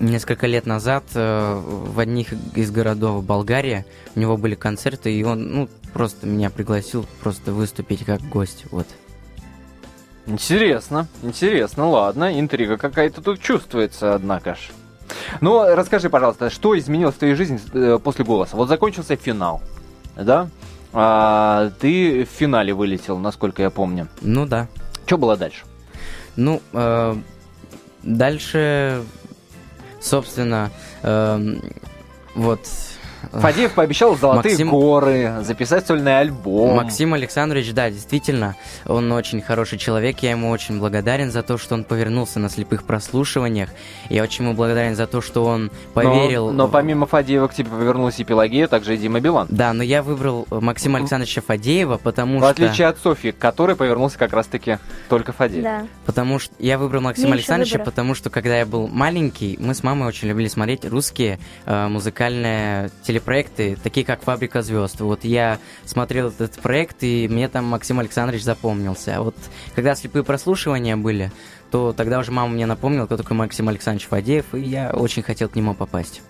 несколько 0.00 0.46
лет 0.46 0.66
назад 0.66 1.04
э, 1.14 1.60
в 1.64 1.98
одних 1.98 2.32
из 2.54 2.70
городов 2.70 3.24
Болгарии. 3.24 3.84
У 4.14 4.20
него 4.20 4.36
были 4.36 4.54
концерты, 4.54 5.12
и 5.12 5.22
он 5.24 5.52
ну, 5.52 5.68
просто 5.92 6.26
меня 6.26 6.50
пригласил 6.50 7.06
просто 7.20 7.52
выступить 7.52 8.04
как 8.04 8.20
гость. 8.22 8.64
Вот. 8.70 8.86
Интересно, 10.26 11.06
интересно, 11.22 11.88
ладно, 11.88 12.38
интрига 12.38 12.78
какая-то 12.78 13.20
тут 13.20 13.40
чувствуется, 13.40 14.14
однако 14.14 14.54
ж. 14.54 14.70
Ну, 15.40 15.74
расскажи, 15.74 16.08
пожалуйста, 16.08 16.48
что 16.48 16.78
изменилось 16.78 17.14
в 17.14 17.18
твоей 17.18 17.34
жизни 17.34 17.60
э, 17.72 17.98
после 18.02 18.24
голоса? 18.24 18.56
Вот 18.56 18.68
закончился 18.68 19.16
финал, 19.16 19.62
да? 20.16 20.48
А, 20.92 21.70
ты 21.80 22.24
в 22.24 22.28
финале 22.28 22.72
вылетел, 22.72 23.18
насколько 23.18 23.62
я 23.62 23.70
помню. 23.70 24.08
Ну 24.22 24.46
да. 24.46 24.68
Что 25.06 25.18
было 25.18 25.36
дальше? 25.36 25.64
Ну, 26.36 26.62
э, 26.72 27.16
дальше, 28.02 29.02
собственно, 30.04 30.70
эм, 31.02 31.60
вот... 32.34 32.60
Фадеев 33.32 33.72
пообещал 33.72 34.16
золотые 34.16 34.52
Максим- 34.52 34.70
горы, 34.70 35.34
записать 35.42 35.86
сольный 35.86 36.18
альбом. 36.18 36.76
Максим 36.76 37.14
Александрович, 37.14 37.72
да, 37.72 37.90
действительно, 37.90 38.56
он 38.86 39.10
очень 39.12 39.40
хороший 39.42 39.78
человек, 39.78 40.18
я 40.20 40.30
ему 40.32 40.50
очень 40.50 40.78
благодарен 40.78 41.30
за 41.30 41.42
то, 41.42 41.58
что 41.58 41.74
он 41.74 41.84
повернулся 41.84 42.38
на 42.38 42.48
слепых 42.50 42.84
прослушиваниях, 42.84 43.70
я 44.10 44.22
очень 44.22 44.44
ему 44.44 44.54
благодарен 44.54 44.96
за 44.96 45.06
то, 45.06 45.20
что 45.20 45.44
он 45.44 45.70
поверил... 45.92 46.46
Но, 46.50 46.64
но 46.64 46.68
помимо 46.68 47.06
Фадеева 47.06 47.48
к 47.48 47.54
тебе 47.54 47.70
повернулась 47.70 48.18
и 48.20 48.24
Пелагея, 48.24 48.66
также 48.66 48.94
и 48.94 48.96
Дима 48.98 49.20
Билан. 49.20 49.46
Да, 49.50 49.72
но 49.72 49.82
я 49.82 50.02
выбрал 50.02 50.46
Максима 50.50 50.98
Александровича 50.98 51.42
Фадеева, 51.42 51.98
потому 51.98 52.38
В 52.38 52.40
что... 52.40 52.50
отличие 52.50 52.86
от 52.88 52.98
Софьи, 52.98 53.32
к 53.32 53.38
которой 53.38 53.76
повернулся 53.76 54.18
как 54.18 54.32
раз-таки 54.32 54.78
только 55.08 55.32
Фадеев. 55.32 55.64
Да. 55.64 55.86
Потому 56.06 56.38
что 56.38 56.54
я 56.58 56.78
выбрал 56.78 57.02
Максима 57.02 57.28
Меньше 57.28 57.38
Александровича, 57.40 57.78
выборов. 57.78 57.92
потому 57.94 58.14
что 58.14 58.30
когда 58.30 58.58
я 58.58 58.66
был 58.66 58.88
маленький, 58.88 59.56
мы 59.60 59.74
с 59.74 59.82
мамой 59.82 60.08
очень 60.08 60.28
любили 60.28 60.48
смотреть 60.48 60.84
русские 60.84 61.38
э, 61.66 61.88
музыкальные 61.88 62.90
телепроекты, 63.14 63.76
такие 63.80 64.04
как 64.04 64.22
«Фабрика 64.22 64.62
звезд». 64.62 65.00
Вот 65.00 65.24
я 65.24 65.58
смотрел 65.84 66.28
этот 66.28 66.54
проект, 66.60 66.96
и 67.02 67.28
мне 67.28 67.48
там 67.48 67.64
Максим 67.64 68.00
Александрович 68.00 68.42
запомнился. 68.42 69.16
А 69.16 69.22
вот 69.22 69.36
когда 69.76 69.94
слепые 69.94 70.24
прослушивания 70.24 70.96
были, 70.96 71.30
то 71.70 71.92
тогда 71.92 72.18
уже 72.18 72.32
мама 72.32 72.52
мне 72.52 72.66
напомнила, 72.66 73.06
кто 73.06 73.16
такой 73.16 73.36
Максим 73.36 73.68
Александрович 73.68 74.08
Фадеев, 74.08 74.54
и 74.54 74.60
я 74.60 74.90
очень 74.90 75.22
хотел 75.22 75.48
к 75.48 75.54
нему 75.54 75.74
попасть. 75.74 76.22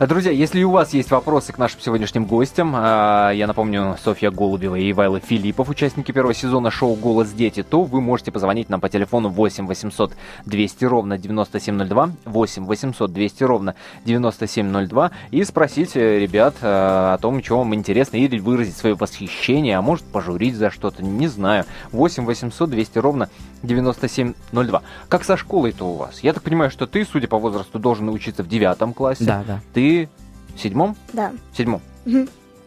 Друзья, 0.00 0.30
если 0.30 0.62
у 0.62 0.70
вас 0.70 0.92
есть 0.94 1.10
вопросы 1.10 1.52
к 1.52 1.58
нашим 1.58 1.80
сегодняшним 1.80 2.24
гостям, 2.24 2.74
а, 2.76 3.30
я 3.30 3.46
напомню, 3.46 3.96
Софья 4.02 4.30
Голубева 4.30 4.76
и 4.76 4.90
Ивайло 4.90 5.20
Филиппов, 5.20 5.68
участники 5.68 6.12
первого 6.12 6.34
сезона 6.34 6.70
шоу 6.70 6.94
«Голос 6.94 7.30
дети», 7.30 7.62
то 7.62 7.82
вы 7.82 8.00
можете 8.00 8.30
позвонить 8.30 8.68
нам 8.68 8.80
по 8.80 8.88
телефону 8.88 9.28
8 9.28 9.66
800 9.66 10.12
200 10.46 10.84
ровно 10.84 11.18
9702, 11.18 12.10
8 12.24 12.64
800 12.64 13.12
200 13.12 13.44
ровно 13.44 13.74
9702 14.04 15.10
и 15.30 15.44
спросить 15.44 15.96
э, 15.96 16.18
ребят 16.18 16.54
э, 16.60 16.66
о 17.14 17.18
том, 17.18 17.42
что 17.42 17.58
вам 17.58 17.74
интересно, 17.74 18.16
или 18.16 18.38
выразить 18.38 18.76
свое 18.76 18.94
восхищение, 18.94 19.76
а 19.76 19.82
может 19.82 20.04
пожурить 20.04 20.54
за 20.54 20.70
что-то, 20.70 21.02
не 21.02 21.28
знаю. 21.28 21.64
8 21.92 22.24
800 22.24 22.70
200 22.70 22.98
ровно 22.98 23.28
9702. 23.62 24.82
Как 25.08 25.24
со 25.24 25.36
школой-то 25.36 25.84
у 25.88 25.94
вас? 25.94 26.20
Я 26.20 26.32
так 26.32 26.42
понимаю, 26.42 26.70
что 26.70 26.86
ты, 26.86 27.04
судя 27.04 27.28
по 27.28 27.38
возрасту, 27.38 27.78
должен 27.78 28.08
учиться 28.08 28.42
в 28.42 28.48
девятом 28.48 28.92
классе. 28.92 29.24
Да, 29.24 29.44
да. 29.46 29.60
Ты 29.74 30.08
в 30.54 30.60
седьмом? 30.60 30.96
Да. 31.12 31.32
В 31.52 31.56
седьмом. 31.56 31.82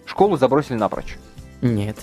Школу 0.06 0.38
забросили 0.38 0.76
напрочь. 0.76 1.18
Нет. 1.62 1.98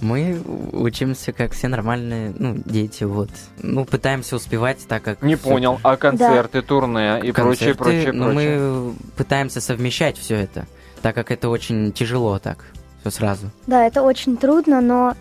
Мы 0.00 0.40
учимся 0.72 1.32
как 1.32 1.52
все 1.52 1.68
нормальные, 1.68 2.34
ну, 2.36 2.56
дети, 2.64 3.04
вот. 3.04 3.30
Ну, 3.62 3.84
пытаемся 3.84 4.36
успевать, 4.36 4.78
так 4.88 5.02
как... 5.02 5.22
Не 5.22 5.36
понял. 5.36 5.78
А 5.82 5.96
концерты, 5.96 6.62
турне 6.62 7.20
и 7.22 7.32
прочее, 7.32 7.74
концерты, 7.74 7.74
прочее, 7.74 8.12
но 8.12 8.30
прочее. 8.30 8.58
мы 8.58 8.94
пытаемся 9.16 9.60
совмещать 9.60 10.18
все 10.18 10.36
это, 10.36 10.66
так 11.02 11.14
как 11.14 11.30
это 11.30 11.48
очень 11.48 11.92
тяжело 11.92 12.38
так, 12.38 12.64
все 13.00 13.10
сразу. 13.10 13.50
Да, 13.66 13.86
это 13.86 14.02
очень 14.02 14.36
трудно, 14.36 14.80
но 14.80 15.14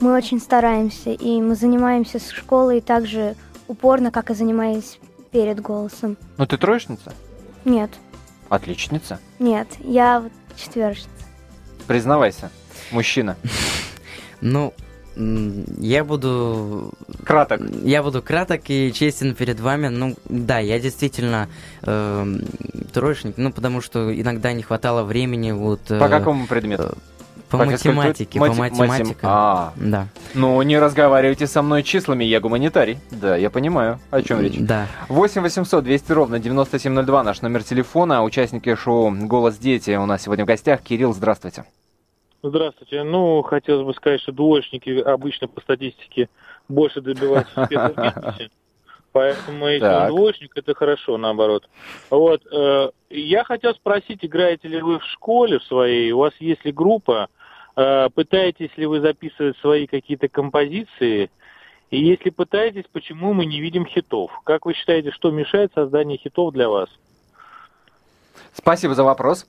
мы 0.00 0.14
очень 0.16 0.40
стараемся, 0.40 1.10
и 1.10 1.40
мы 1.40 1.54
занимаемся 1.54 2.18
с 2.18 2.30
школой 2.30 2.80
так 2.80 3.06
же 3.06 3.36
упорно, 3.68 4.10
как 4.10 4.30
и 4.30 4.34
занимались 4.34 4.98
перед 5.30 5.60
голосом. 5.60 6.16
Ну 6.38 6.46
ты 6.46 6.56
троечница? 6.56 7.12
Нет, 7.64 7.90
Отличница. 8.48 9.20
нет, 9.38 9.68
я 9.80 10.20
вот 10.20 10.32
четверочница. 10.56 11.08
Признавайся, 11.86 12.50
мужчина. 12.90 13.36
Ну, 14.42 14.72
я 15.78 16.02
буду... 16.02 16.94
Краток. 17.24 17.60
Я 17.82 18.02
буду 18.02 18.22
краток 18.22 18.62
и 18.70 18.90
честен 18.90 19.34
перед 19.34 19.60
вами. 19.60 19.88
Ну, 19.88 20.16
да, 20.24 20.60
я 20.60 20.80
действительно 20.80 21.48
эм, 21.82 22.40
троечник, 22.94 23.34
ну, 23.36 23.52
потому 23.52 23.82
что 23.82 24.18
иногда 24.18 24.54
не 24.54 24.62
хватало 24.62 25.02
времени 25.02 25.52
вот... 25.52 25.90
э, 25.90 25.98
По 25.98 26.08
какому 26.08 26.46
предмету? 26.46 26.96
По 27.50 27.58
математике, 27.58 28.38
по 28.38 28.46
Мати- 28.46 28.58
матем- 28.58 28.78
математике. 28.86 29.16
А, 29.22 29.72
Да. 29.76 30.06
ну 30.34 30.60
не 30.62 30.78
разговаривайте 30.78 31.46
со 31.46 31.62
мной 31.62 31.82
числами, 31.82 32.24
я 32.24 32.40
гуманитарий. 32.40 32.98
Да, 33.10 33.36
я 33.36 33.50
понимаю, 33.50 33.98
о 34.10 34.22
чем 34.22 34.40
речь. 34.40 34.54
Да. 34.58 34.86
8 35.08 35.42
800 35.42 35.82
200 35.84 36.12
ровно 36.12 36.38
9702 36.38 37.22
наш 37.24 37.42
номер 37.42 37.62
телефона. 37.64 38.22
Участники 38.22 38.74
шоу 38.76 39.10
«Голос 39.26 39.58
дети» 39.58 39.90
у 39.96 40.06
нас 40.06 40.22
сегодня 40.22 40.44
в 40.44 40.46
гостях. 40.48 40.80
Кирилл, 40.82 41.12
здравствуйте. 41.12 41.64
Здравствуйте. 42.42 43.02
Ну, 43.02 43.42
хотелось 43.42 43.84
бы 43.84 43.92
сказать, 43.94 44.20
что 44.20 44.32
двоечники 44.32 44.90
обычно 45.00 45.46
по 45.48 45.60
статистике 45.60 46.28
больше 46.68 47.00
добиваются 47.00 47.66
бизнесе. 47.68 48.50
Поэтому 49.12 49.66
если 49.66 49.80
Так. 49.86 50.10
он 50.10 50.16
двоечник, 50.16 50.52
это 50.56 50.72
хорошо, 50.74 51.18
наоборот. 51.18 51.68
Вот. 52.10 52.42
э, 52.52 52.90
я 53.10 53.42
хотел 53.42 53.74
спросить, 53.74 54.24
играете 54.24 54.68
ли 54.68 54.80
вы 54.80 55.00
в 55.00 55.04
школе 55.04 55.58
в 55.58 55.64
своей, 55.64 56.12
у 56.12 56.18
вас 56.18 56.32
есть 56.38 56.64
ли 56.64 56.70
группа, 56.70 57.26
пытаетесь 57.74 58.70
ли 58.76 58.86
вы 58.86 59.00
записывать 59.00 59.56
свои 59.58 59.86
какие-то 59.86 60.28
композиции, 60.28 61.30
и 61.90 61.98
если 62.02 62.30
пытаетесь, 62.30 62.84
почему 62.92 63.32
мы 63.32 63.46
не 63.46 63.60
видим 63.60 63.84
хитов? 63.86 64.30
Как 64.44 64.64
вы 64.66 64.74
считаете, 64.74 65.10
что 65.10 65.30
мешает 65.30 65.72
созданию 65.74 66.18
хитов 66.18 66.52
для 66.52 66.68
вас? 66.68 66.88
Спасибо 68.54 68.94
за 68.94 69.02
вопрос. 69.04 69.46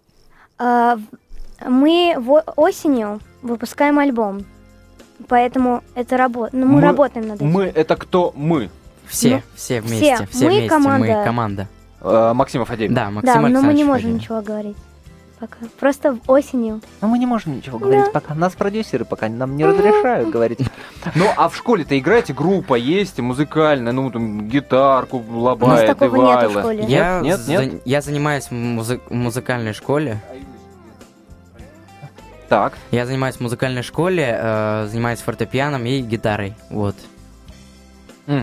А, 0.57 0.95
в- 0.95 1.69
мы 1.69 2.15
осенью 2.55 3.19
выпускаем 3.41 3.99
альбом. 3.99 4.45
Поэтому 5.27 5.83
это 5.93 6.17
работа. 6.17 6.55
Ну, 6.55 6.65
мы, 6.65 6.75
Мы- 6.75 6.81
работаем 6.81 7.27
над 7.27 7.35
этим. 7.37 7.47
Мы— 7.51 7.63
это 7.75 7.95
кто 7.95 8.31
мы? 8.35 8.69
Все, 9.05 9.35
Ну, 9.35 9.41
все 9.55 9.81
все. 9.81 9.81
вместе, 9.81 10.27
все, 10.31 10.45
Мы 10.45 10.51
вместе, 10.51 10.69
команда. 10.69 11.07
мы 11.17 11.23
команда. 11.25 11.67
Э, 12.01 12.31
Максим 12.33 12.61
Афадеев. 12.63 12.91
Да, 12.91 13.11
Максим 13.11 13.33
да, 13.33 13.39
но 13.49 13.61
мы 13.61 13.73
не 13.73 13.83
можем 13.83 14.03
Фадеев. 14.03 14.21
ничего 14.21 14.41
говорить. 14.41 14.77
Пока. 15.41 15.57
Просто 15.79 16.13
в- 16.13 16.19
осенью. 16.29 16.81
Но 17.01 17.07
мы 17.07 17.17
не 17.17 17.25
можем 17.25 17.57
ничего 17.57 17.79
говорить 17.79 18.11
пока. 18.13 18.35
Нас 18.35 18.53
продюсеры 18.53 19.05
пока 19.05 19.27
нам 19.27 19.57
не 19.57 19.65
разрешают 19.65 20.29
говорить. 20.29 20.59
Ну, 21.15 21.25
а 21.35 21.49
в 21.49 21.55
школе-то 21.57 21.97
играете? 21.97 22.31
Группа 22.31 22.75
есть, 22.75 23.17
музыкальная, 23.19 23.91
ну, 23.91 24.11
там, 24.11 24.47
гитарку, 24.47 25.17
У 25.17 25.21
нас 25.21 25.29
лобает, 25.31 25.97
такого 25.97 26.15
нету 26.15 26.49
в 26.49 26.53
Ивайло. 26.53 26.61
школе. 26.61 26.85
Я, 26.87 27.21
Нет, 27.21 27.39
нет, 27.47 27.71
за- 27.71 27.79
я 27.85 28.01
занимаюсь 28.01 28.45
в 28.45 28.51
музы- 28.51 29.01
в 29.09 29.13
музыкальной 29.13 29.73
школе. 29.73 30.21
Так, 32.49 32.73
Я 32.91 33.05
занимаюсь 33.07 33.37
в 33.37 33.41
музыкальной 33.41 33.81
школе, 33.81 34.37
э, 34.39 34.87
занимаюсь 34.91 35.19
фортепианом 35.21 35.85
и 35.85 36.01
гитарой. 36.01 36.53
Вот. 36.69 36.95
Да. 38.27 38.35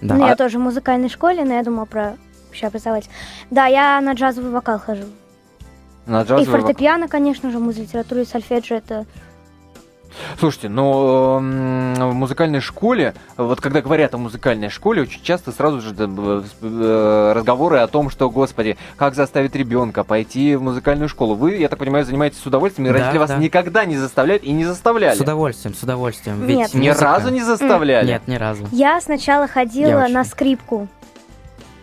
Ну, 0.00 0.24
А- 0.24 0.28
я 0.30 0.36
тоже 0.36 0.58
в 0.58 0.62
музыкальной 0.62 1.08
школе, 1.08 1.44
но 1.44 1.54
я 1.54 1.62
думала 1.62 1.84
про 1.84 2.16
общеобразовательство. 2.50 3.14
Да, 3.50 3.66
я 3.66 4.00
на 4.00 4.14
джазовый 4.14 4.50
вокал 4.50 4.80
хожу. 4.80 5.04
На 6.06 6.22
и 6.22 6.24
джазовый 6.24 6.46
вокал. 6.46 6.60
фортепиано, 6.66 7.08
конечно 7.08 7.50
же, 7.50 7.58
музыка, 7.58 7.82
литература 7.82 8.20
и 8.22 8.24
сольфеджио 8.24 8.76
это... 8.76 9.06
Слушайте, 10.38 10.68
но 10.68 11.38
м, 11.40 11.94
в 11.94 12.12
музыкальной 12.12 12.60
школе, 12.60 13.14
вот 13.38 13.62
когда 13.62 13.80
говорят 13.80 14.12
о 14.14 14.18
музыкальной 14.18 14.68
школе, 14.68 15.00
очень 15.02 15.22
часто 15.22 15.52
сразу 15.52 15.80
же 15.80 15.94
э, 15.98 17.32
разговоры 17.34 17.78
о 17.78 17.86
том, 17.86 18.10
что, 18.10 18.28
господи, 18.28 18.76
как 18.96 19.14
заставить 19.14 19.54
ребенка 19.54 20.04
пойти 20.04 20.54
в 20.54 20.60
музыкальную 20.62 21.08
школу. 21.08 21.34
Вы, 21.34 21.56
я 21.56 21.70
так 21.70 21.78
понимаю, 21.78 22.04
занимаетесь 22.04 22.38
с 22.40 22.44
удовольствием, 22.44 22.88
и 22.88 22.92
Да, 22.92 22.98
родители 22.98 23.16
вас 23.18 23.30
да. 23.30 23.38
никогда 23.38 23.86
не 23.86 23.96
заставляют 23.96 24.44
и 24.44 24.52
не 24.52 24.66
заставляли. 24.66 25.16
С 25.16 25.20
удовольствием, 25.22 25.74
с 25.74 25.82
удовольствием. 25.82 26.46
Нет. 26.46 26.74
Ни 26.74 26.88
музыка- 26.90 27.04
разу 27.06 27.30
не 27.30 27.42
заставляли. 27.42 28.06
Нет, 28.06 28.28
ни 28.28 28.34
разу. 28.34 28.68
Я 28.70 29.00
сначала 29.00 29.46
ходила 29.48 29.88
Я 29.88 30.04
очень- 30.04 30.12
на 30.14 30.24
скрипку. 30.24 30.88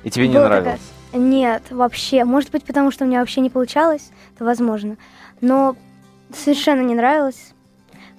И 0.03 0.11
тебе 0.11 0.27
не 0.27 0.35
Было 0.35 0.43
нравилось. 0.45 0.73
такая- 0.73 0.98
Нет, 1.13 1.63
вообще. 1.71 2.23
Может 2.23 2.51
быть, 2.51 2.63
потому 2.63 2.91
что 2.91 3.05
у 3.05 3.07
меня 3.07 3.19
вообще 3.19 3.41
не 3.41 3.49
получалось, 3.49 4.11
это 4.35 4.45
возможно. 4.45 4.97
Но 5.41 5.75
совершенно 6.33 6.81
не 6.81 6.95
нравилось. 6.95 7.53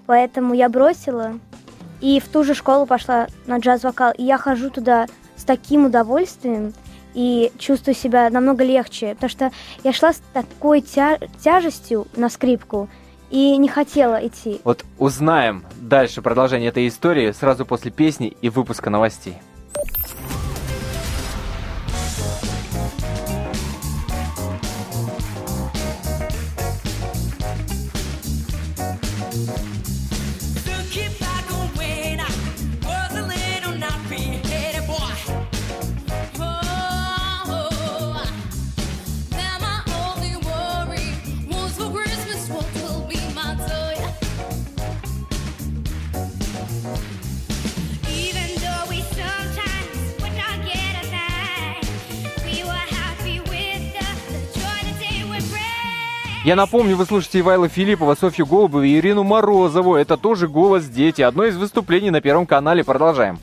Поэтому 0.06 0.54
я 0.54 0.68
бросила. 0.68 1.38
И 2.00 2.18
в 2.18 2.28
ту 2.28 2.44
же 2.44 2.54
школу 2.54 2.86
пошла 2.86 3.28
на 3.46 3.58
джаз-вокал. 3.58 4.12
И 4.16 4.24
я 4.24 4.38
хожу 4.38 4.70
туда 4.70 5.06
с 5.36 5.44
таким 5.44 5.86
удовольствием 5.86 6.72
и 7.14 7.52
чувствую 7.58 7.94
себя 7.94 8.28
намного 8.30 8.64
легче. 8.64 9.14
Потому 9.14 9.30
что 9.30 9.52
я 9.84 9.92
шла 9.92 10.12
с 10.12 10.22
такой 10.32 10.80
тя- 10.80 11.18
тяжестью 11.42 12.08
на 12.16 12.28
скрипку 12.28 12.88
и 13.30 13.56
не 13.56 13.68
хотела 13.68 14.26
идти. 14.26 14.60
Вот 14.64 14.84
узнаем 14.98 15.64
дальше 15.80 16.22
продолжение 16.22 16.70
этой 16.70 16.88
истории 16.88 17.30
сразу 17.30 17.64
после 17.64 17.90
песни 17.90 18.36
и 18.40 18.48
выпуска 18.48 18.90
новостей. 18.90 19.36
Я 56.42 56.56
напомню, 56.56 56.96
вы 56.96 57.04
слушаете 57.04 57.40
Ивайла 57.40 57.68
Филиппова, 57.68 58.14
Софью 58.14 58.46
Голубову 58.46 58.82
и 58.82 58.96
Ирину 58.96 59.24
Морозову. 59.24 59.94
Это 59.94 60.16
тоже 60.16 60.48
«Голос 60.48 60.86
дети». 60.86 61.20
Одно 61.20 61.44
из 61.44 61.58
выступлений 61.58 62.10
на 62.10 62.22
Первом 62.22 62.46
канале. 62.46 62.82
Продолжаем. 62.82 63.38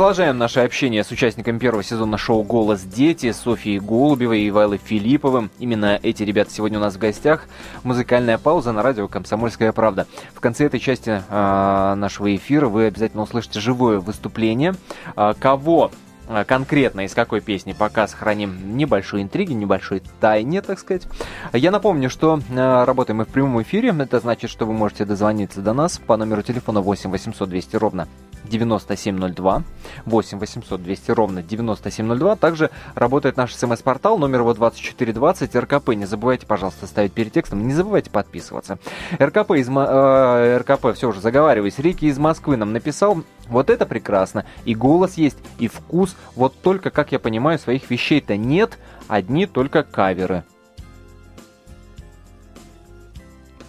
Продолжаем 0.00 0.38
наше 0.38 0.60
общение 0.60 1.04
с 1.04 1.10
участниками 1.10 1.58
первого 1.58 1.82
сезона 1.82 2.16
шоу 2.16 2.42
«Голос 2.42 2.80
дети» 2.80 3.32
Софией 3.32 3.80
Голубевой 3.80 4.40
и 4.40 4.48
Ивайлой 4.48 4.80
Филипповым. 4.82 5.50
Именно 5.58 6.00
эти 6.02 6.22
ребята 6.22 6.50
сегодня 6.50 6.78
у 6.78 6.80
нас 6.80 6.94
в 6.94 6.98
гостях. 6.98 7.44
Музыкальная 7.82 8.38
пауза 8.38 8.72
на 8.72 8.82
радио 8.82 9.08
«Комсомольская 9.08 9.72
правда». 9.72 10.06
В 10.32 10.40
конце 10.40 10.64
этой 10.64 10.80
части 10.80 11.22
а, 11.28 11.96
нашего 11.96 12.34
эфира 12.34 12.66
вы 12.68 12.86
обязательно 12.86 13.24
услышите 13.24 13.60
живое 13.60 14.00
выступление. 14.00 14.74
А, 15.16 15.34
кого 15.34 15.90
а, 16.28 16.44
конкретно 16.44 17.04
из 17.04 17.12
какой 17.12 17.42
песни 17.42 17.74
пока 17.74 18.08
сохраним 18.08 18.78
небольшую 18.78 19.22
интриги, 19.22 19.52
небольшой 19.52 20.02
тайне, 20.18 20.62
так 20.62 20.78
сказать. 20.78 21.06
Я 21.52 21.70
напомню, 21.70 22.08
что 22.08 22.40
э, 22.48 22.84
работаем 22.84 23.18
мы 23.18 23.26
в 23.26 23.28
прямом 23.28 23.60
эфире. 23.60 23.94
Это 23.98 24.18
значит, 24.18 24.48
что 24.48 24.64
вы 24.64 24.72
можете 24.72 25.04
дозвониться 25.04 25.60
до 25.60 25.74
нас 25.74 25.98
по 25.98 26.16
номеру 26.16 26.40
телефона 26.40 26.80
8 26.80 27.10
800 27.10 27.50
200 27.50 27.76
ровно 27.76 28.08
9702. 28.44 29.62
8 30.06 30.38
800 30.38 30.82
200 30.82 31.10
ровно 31.12 31.42
9702. 31.42 32.36
Также 32.36 32.70
работает 32.94 33.36
наш 33.36 33.54
смс-портал, 33.54 34.18
номер 34.18 34.40
его 34.40 34.54
2420, 34.54 35.56
РКП. 35.56 35.88
Не 35.90 36.06
забывайте, 36.06 36.46
пожалуйста, 36.46 36.86
ставить 36.86 37.12
перед 37.12 37.32
текстом. 37.32 37.66
Не 37.66 37.74
забывайте 37.74 38.10
подписываться. 38.10 38.78
РКП 39.20 39.52
из 39.52 39.68
э, 39.68 40.58
РКП, 40.58 40.94
все 40.94 41.08
уже 41.08 41.20
заговариваюсь. 41.20 41.78
Рики 41.78 42.06
из 42.06 42.18
Москвы 42.18 42.56
нам 42.56 42.72
написал. 42.72 43.22
Вот 43.48 43.70
это 43.70 43.86
прекрасно. 43.86 44.44
И 44.64 44.74
голос 44.74 45.14
есть, 45.14 45.38
и 45.58 45.68
вкус. 45.68 46.16
Вот 46.36 46.54
только, 46.60 46.90
как 46.90 47.12
я 47.12 47.18
понимаю, 47.18 47.58
своих 47.58 47.90
вещей-то 47.90 48.36
нет. 48.36 48.78
Одни 49.08 49.46
только 49.46 49.82
каверы. 49.82 50.44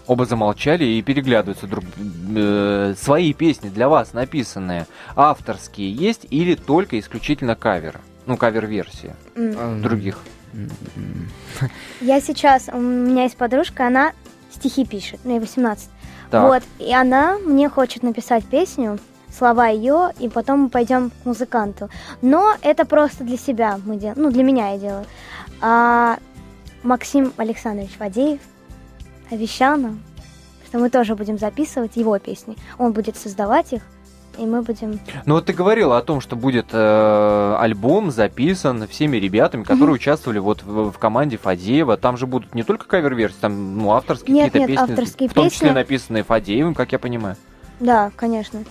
Оба 0.08 0.26
замолчали 0.26 0.84
и 0.84 1.02
переглядываются 1.02 1.68
друг 1.68 1.84
э, 2.36 2.94
Свои 2.98 3.34
песни 3.34 3.70
для 3.70 3.88
вас 3.88 4.14
написанные, 4.14 4.88
авторские 5.16 5.92
есть 5.92 6.26
или 6.30 6.56
только 6.56 7.00
исключительно 7.00 7.56
кавер? 7.56 8.00
Ну, 8.26 8.38
кавер-версии. 8.38 9.16
Эм, 9.36 9.82
других. 9.82 10.20
м, 10.54 10.70
Я 12.02 12.22
сейчас, 12.22 12.70
у 12.72 12.78
меня 12.80 13.24
есть 13.24 13.38
подружка, 13.38 13.88
она 13.88 14.14
стихи 14.52 14.86
пишет, 14.86 15.20
ну, 15.24 15.32
ей 15.32 15.40
18. 15.40 15.90
Так. 16.30 16.48
Вот, 16.48 16.64
и 16.80 16.94
она 16.94 17.38
мне 17.40 17.70
хочет 17.70 18.04
написать 18.04 18.44
песню, 18.46 19.00
слова 19.36 19.68
ее, 19.68 20.12
и 20.20 20.30
потом 20.30 20.62
мы 20.64 20.70
пойдем 20.70 21.10
к 21.10 21.26
музыканту. 21.26 21.90
Но 22.22 22.54
это 22.62 22.86
просто 22.86 23.24
для 23.24 23.38
себя 23.38 23.80
мы 23.86 23.96
делаем, 23.98 24.22
ну, 24.22 24.32
для 24.32 24.44
меня 24.44 24.72
я 24.74 24.78
делаю. 24.78 25.06
А 25.62 26.18
Максим 26.84 27.34
Александрович 27.38 27.92
Фадеев 27.98 28.40
обещал 29.32 29.78
нам, 29.78 30.00
что 30.68 30.80
мы 30.80 30.90
тоже 30.90 31.16
будем 31.16 31.38
записывать 31.38 31.96
его 31.96 32.18
песни. 32.20 32.56
Он 32.78 32.94
будет 32.94 33.18
создавать 33.18 33.74
их, 33.74 33.82
и 34.38 34.46
мы 34.46 34.62
будем... 34.62 35.00
Ну 35.26 35.36
вот 35.36 35.46
ты 35.46 35.54
говорила 35.54 35.98
о 35.98 36.02
том, 36.02 36.22
что 36.22 36.36
будет 36.36 36.68
э, 36.72 37.56
альбом 37.60 38.12
записан 38.12 38.88
всеми 38.88 39.18
ребятами, 39.18 39.64
которые 39.64 39.96
участвовали 39.96 40.40
вот 40.40 40.64
в, 40.64 40.92
в 40.92 40.98
команде 40.98 41.38
Фадеева. 41.38 41.98
Там 41.98 42.18
же 42.18 42.28
будут 42.28 42.56
не 42.56 42.64
только 42.64 42.86
кавер-версии, 42.88 43.38
там 43.42 43.78
ну, 43.78 43.92
авторские 43.92 44.34
Нет, 44.34 44.46
какие-то 44.46 44.72
нет, 44.72 44.80
песни, 44.80 44.94
авторские 44.94 45.30
в 45.30 45.34
том 45.34 45.50
числе 45.50 45.74
написанные 45.74 46.24
Фадеевым, 46.24 46.74
как 46.74 46.92
я 46.92 47.00
понимаю. 47.00 47.36
Да, 47.80 48.12
конечно. 48.16 48.64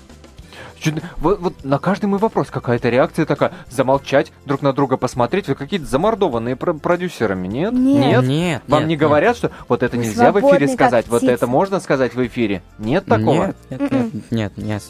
Чуть- 0.81 1.03
Вот, 1.19 1.41
вот 1.41 1.65
на 1.65 1.79
каждый 1.79 2.07
мой 2.07 2.19
вопрос 2.19 2.51
какая-то 2.51 2.89
реакция 2.89 3.27
такая, 3.27 3.53
замолчать, 3.69 4.33
друг 4.47 4.63
на 4.63 4.73
друга 4.73 4.97
посмотреть. 4.97 5.47
Вы 5.49 5.55
какие-то 5.55 5.87
замордованные 5.87 6.57
про- 6.57 6.73
продюсерами, 6.75 7.47
нет? 7.47 7.73
Нет. 7.73 8.25
Нет, 8.25 8.63
Вам 8.67 8.81
нет, 8.81 8.89
не 8.89 8.95
нет. 8.95 9.01
говорят, 9.01 9.37
что 9.37 9.51
вот 9.69 9.83
это 9.83 9.97
Вы 9.97 10.05
нельзя 10.05 10.33
в 10.33 10.41
эфире 10.41 10.69
сказать, 10.69 11.07
вот 11.09 11.23
это 11.23 11.47
можно 11.47 11.81
сказать 11.81 12.15
в 12.15 12.27
эфире? 12.27 12.63
Нет 12.79 13.05
такого? 13.05 13.47
Нет, 13.47 13.57
нет, 13.71 13.93
нет, 13.93 14.31
нет, 14.31 14.57
нет. 14.57 14.83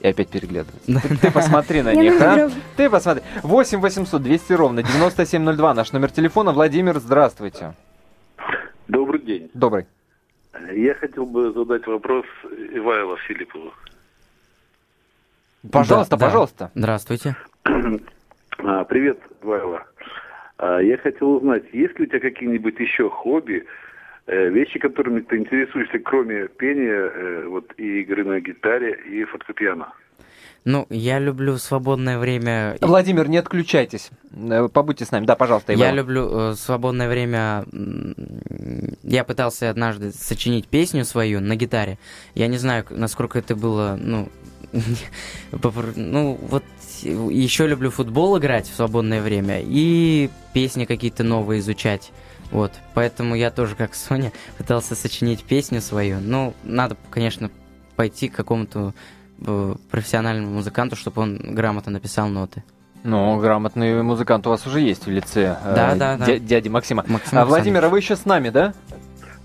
И 0.00 0.08
опять 0.08 0.28
переглядываются. 0.28 1.08
Ты, 1.08 1.16
ты 1.16 1.30
посмотри 1.30 1.82
на 1.82 1.94
них, 1.94 2.20
а? 2.20 2.50
Ты 2.76 2.90
посмотри. 2.90 3.22
8 3.42 3.80
800 3.80 4.22
200 4.22 4.52
ровно 4.52 4.82
9702 4.82 5.74
наш 5.74 5.92
номер 5.92 6.10
телефона. 6.10 6.52
Владимир, 6.52 6.98
здравствуйте. 6.98 7.74
Добрый 8.88 9.20
день. 9.22 9.50
Добрый. 9.54 9.86
Я 10.74 10.94
хотел 10.94 11.26
бы 11.26 11.52
задать 11.52 11.86
вопрос 11.86 12.24
Ивайло 12.72 13.16
Филиппову. 13.26 13.72
Пожалуйста, 15.72 16.16
Да, 16.16 16.20
да. 16.20 16.26
пожалуйста. 16.26 16.70
Здравствуйте. 16.74 17.36
А, 18.58 18.84
Привет, 18.84 19.18
Ивайло. 19.42 19.84
А, 20.58 20.78
Я 20.80 20.96
хотел 20.98 21.32
узнать, 21.36 21.64
есть 21.72 21.98
ли 21.98 22.06
у 22.06 22.08
тебя 22.08 22.20
какие-нибудь 22.20 22.78
еще 22.78 23.10
хобби, 23.10 23.64
э, 24.26 24.48
вещи, 24.48 24.78
которыми 24.78 25.20
ты 25.20 25.36
интересуешься, 25.36 25.98
кроме 25.98 26.48
пения 26.48 27.10
э, 27.14 27.46
вот, 27.48 27.72
и 27.76 28.00
игры 28.02 28.24
на 28.24 28.40
гитаре 28.40 28.98
и 29.10 29.24
фортепиано? 29.24 29.92
Ну, 30.64 30.84
я 30.90 31.20
люблю 31.20 31.58
свободное 31.58 32.18
время. 32.18 32.76
Владимир, 32.80 33.28
не 33.28 33.36
отключайтесь. 33.36 34.10
Э, 34.34 34.68
Побудьте 34.72 35.04
с 35.04 35.12
нами. 35.12 35.24
Да, 35.26 35.36
пожалуйста, 35.36 35.72
Я 35.72 35.86
Иван. 35.88 35.96
люблю 35.96 36.28
э, 36.50 36.54
свободное 36.54 37.08
время. 37.08 37.64
Я 39.04 39.22
пытался 39.24 39.70
однажды 39.70 40.10
сочинить 40.10 40.66
песню 40.66 41.04
свою 41.04 41.40
на 41.40 41.54
гитаре. 41.54 41.98
Я 42.34 42.48
не 42.48 42.56
знаю, 42.56 42.84
насколько 42.90 43.38
это 43.38 43.54
было, 43.54 43.96
ну, 44.00 44.28
ну 45.96 46.38
вот 46.48 46.64
еще 47.02 47.66
люблю 47.66 47.90
футбол 47.90 48.38
играть 48.38 48.68
в 48.68 48.74
свободное 48.74 49.20
время 49.20 49.60
и 49.62 50.30
песни 50.52 50.84
какие-то 50.84 51.24
новые 51.24 51.60
изучать. 51.60 52.12
Вот, 52.52 52.72
поэтому 52.94 53.34
я 53.34 53.50
тоже, 53.50 53.74
как 53.74 53.94
Соня, 53.96 54.32
пытался 54.56 54.94
сочинить 54.94 55.42
песню 55.44 55.80
свою. 55.80 56.20
Ну, 56.20 56.54
надо, 56.62 56.96
конечно, 57.10 57.50
пойти 57.96 58.28
к 58.28 58.36
какому-то 58.36 58.94
э, 59.40 59.74
профессиональному 59.90 60.54
музыканту, 60.54 60.96
чтобы 60.96 61.22
он 61.22 61.38
грамотно 61.54 61.92
написал 61.92 62.28
ноты. 62.28 62.62
Ну, 63.02 63.38
грамотный 63.38 64.02
музыкант 64.02 64.46
у 64.46 64.50
вас 64.50 64.66
уже 64.66 64.80
есть 64.80 65.06
в 65.06 65.10
лице 65.10 65.58
э, 65.62 65.74
Да, 65.74 65.94
да, 65.94 66.16
да. 66.16 66.26
дя- 66.26 66.38
дяди 66.38 66.68
Максима. 66.68 67.04
Максим 67.08 67.38
А, 67.38 67.44
Владимир, 67.44 67.84
а 67.84 67.88
вы 67.88 67.98
еще 67.98 68.16
с 68.16 68.24
нами, 68.24 68.50
да? 68.50 68.74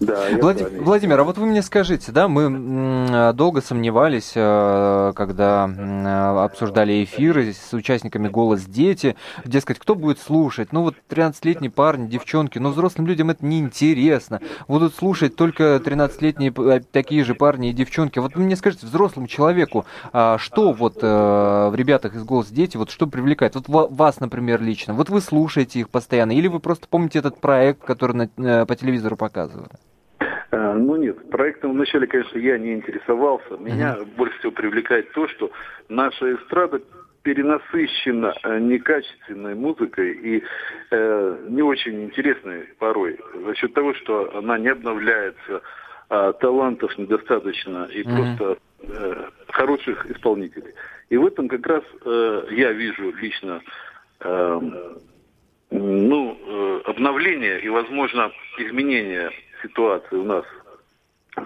Да, 0.01 0.29
Влад-. 0.41 0.79
Владимир, 0.81 1.19
а 1.19 1.23
вот 1.23 1.37
вы 1.37 1.45
мне 1.45 1.61
скажите, 1.61 2.11
да, 2.11 2.27
мы 2.27 3.07
э, 3.11 3.33
долго 3.33 3.61
сомневались, 3.61 4.31
э, 4.33 5.13
когда 5.15 5.69
э, 5.69 6.43
обсуждали 6.43 7.03
эфиры 7.03 7.53
с 7.53 7.71
участниками 7.73 8.27
«Голос 8.27 8.63
дети», 8.63 9.15
дескать, 9.45 9.77
кто 9.77 9.93
будет 9.93 10.17
слушать? 10.19 10.73
Ну 10.73 10.81
вот 10.81 10.95
13-летние 11.07 11.69
парни, 11.69 12.07
девчонки, 12.07 12.57
но 12.57 12.71
взрослым 12.71 13.05
людям 13.05 13.29
это 13.29 13.45
неинтересно. 13.45 14.41
Будут 14.67 14.95
слушать 14.95 15.35
только 15.35 15.75
13-летние 15.75 16.51
п- 16.51 16.63
э, 16.63 16.81
такие 16.91 17.23
же 17.23 17.35
парни 17.35 17.69
и 17.69 17.73
девчонки. 17.73 18.17
Вот 18.17 18.33
вы 18.35 18.41
мне 18.41 18.55
скажите, 18.55 18.87
взрослому 18.87 19.27
человеку, 19.27 19.85
а, 20.13 20.39
что 20.39 20.73
вот 20.73 20.95
в 21.01 21.73
ребятах 21.75 22.15
из 22.15 22.23
«Голос 22.23 22.47
дети», 22.47 22.75
вот 22.75 22.89
что 22.89 23.05
привлекает? 23.05 23.53
Вот 23.53 23.69
ва- 23.69 23.87
вас, 23.87 24.19
например, 24.19 24.63
лично. 24.63 24.95
Вот 24.95 25.09
вы 25.09 25.21
слушаете 25.21 25.79
их 25.79 25.89
постоянно, 25.89 26.31
или 26.31 26.47
вы 26.47 26.59
просто 26.59 26.87
помните 26.89 27.19
этот 27.19 27.39
проект, 27.39 27.83
который 27.83 28.29
на- 28.35 28.65
по 28.65 28.75
телевизору 28.75 29.15
показывали? 29.15 29.69
А, 30.51 30.73
Ну 30.73 30.97
нет, 30.97 31.29
проектом 31.29 31.71
вначале, 31.73 32.07
конечно, 32.07 32.37
я 32.37 32.57
не 32.57 32.73
интересовался. 32.73 33.57
Меня 33.57 33.97
больше 34.17 34.37
всего 34.39 34.51
привлекает 34.51 35.11
то, 35.13 35.27
что 35.27 35.51
наша 35.89 36.35
эстрада 36.35 36.81
перенасыщена 37.23 38.33
э, 38.43 38.59
некачественной 38.59 39.55
музыкой 39.55 40.11
и 40.13 40.43
э, 40.89 41.45
не 41.49 41.61
очень 41.61 42.03
интересной 42.03 42.63
порой. 42.79 43.19
За 43.45 43.55
счет 43.55 43.73
того, 43.73 43.93
что 43.93 44.35
она 44.35 44.57
не 44.57 44.69
обновляется, 44.69 45.61
а 46.09 46.33
талантов 46.33 46.97
недостаточно 46.97 47.87
и 47.93 48.03
Мгм. 48.03 48.15
просто 48.15 48.57
э, 48.81 49.29
хороших 49.49 50.05
исполнителей. 50.07 50.73
И 51.09 51.17
в 51.17 51.25
этом 51.27 51.47
как 51.47 51.65
раз 51.67 51.83
э, 52.03 52.43
я 52.51 52.71
вижу 52.71 53.13
лично 53.13 53.61
эм, 54.21 54.97
ну, 55.69 56.37
э, 56.37 56.81
обновление 56.85 57.61
и, 57.61 57.69
возможно, 57.69 58.31
изменение 58.57 59.31
ситуации 59.62 60.15
у 60.15 60.24
нас 60.24 60.45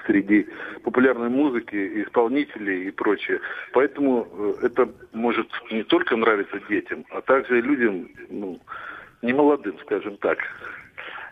среди 0.08 0.48
популярной 0.84 1.30
музыки, 1.30 2.04
исполнителей 2.04 2.88
и 2.88 2.92
прочее. 2.92 3.40
Поэтому 3.74 4.28
э, 4.32 4.54
это 4.64 4.90
может 5.14 5.48
не 5.72 5.84
только 5.84 6.16
нравиться 6.16 6.60
детям, 6.70 7.06
а 7.12 7.22
также 7.22 7.60
и 7.60 7.62
людям, 7.62 8.10
ну, 8.30 8.60
немолодым, 9.22 9.78
скажем 9.80 10.18
так, 10.18 10.40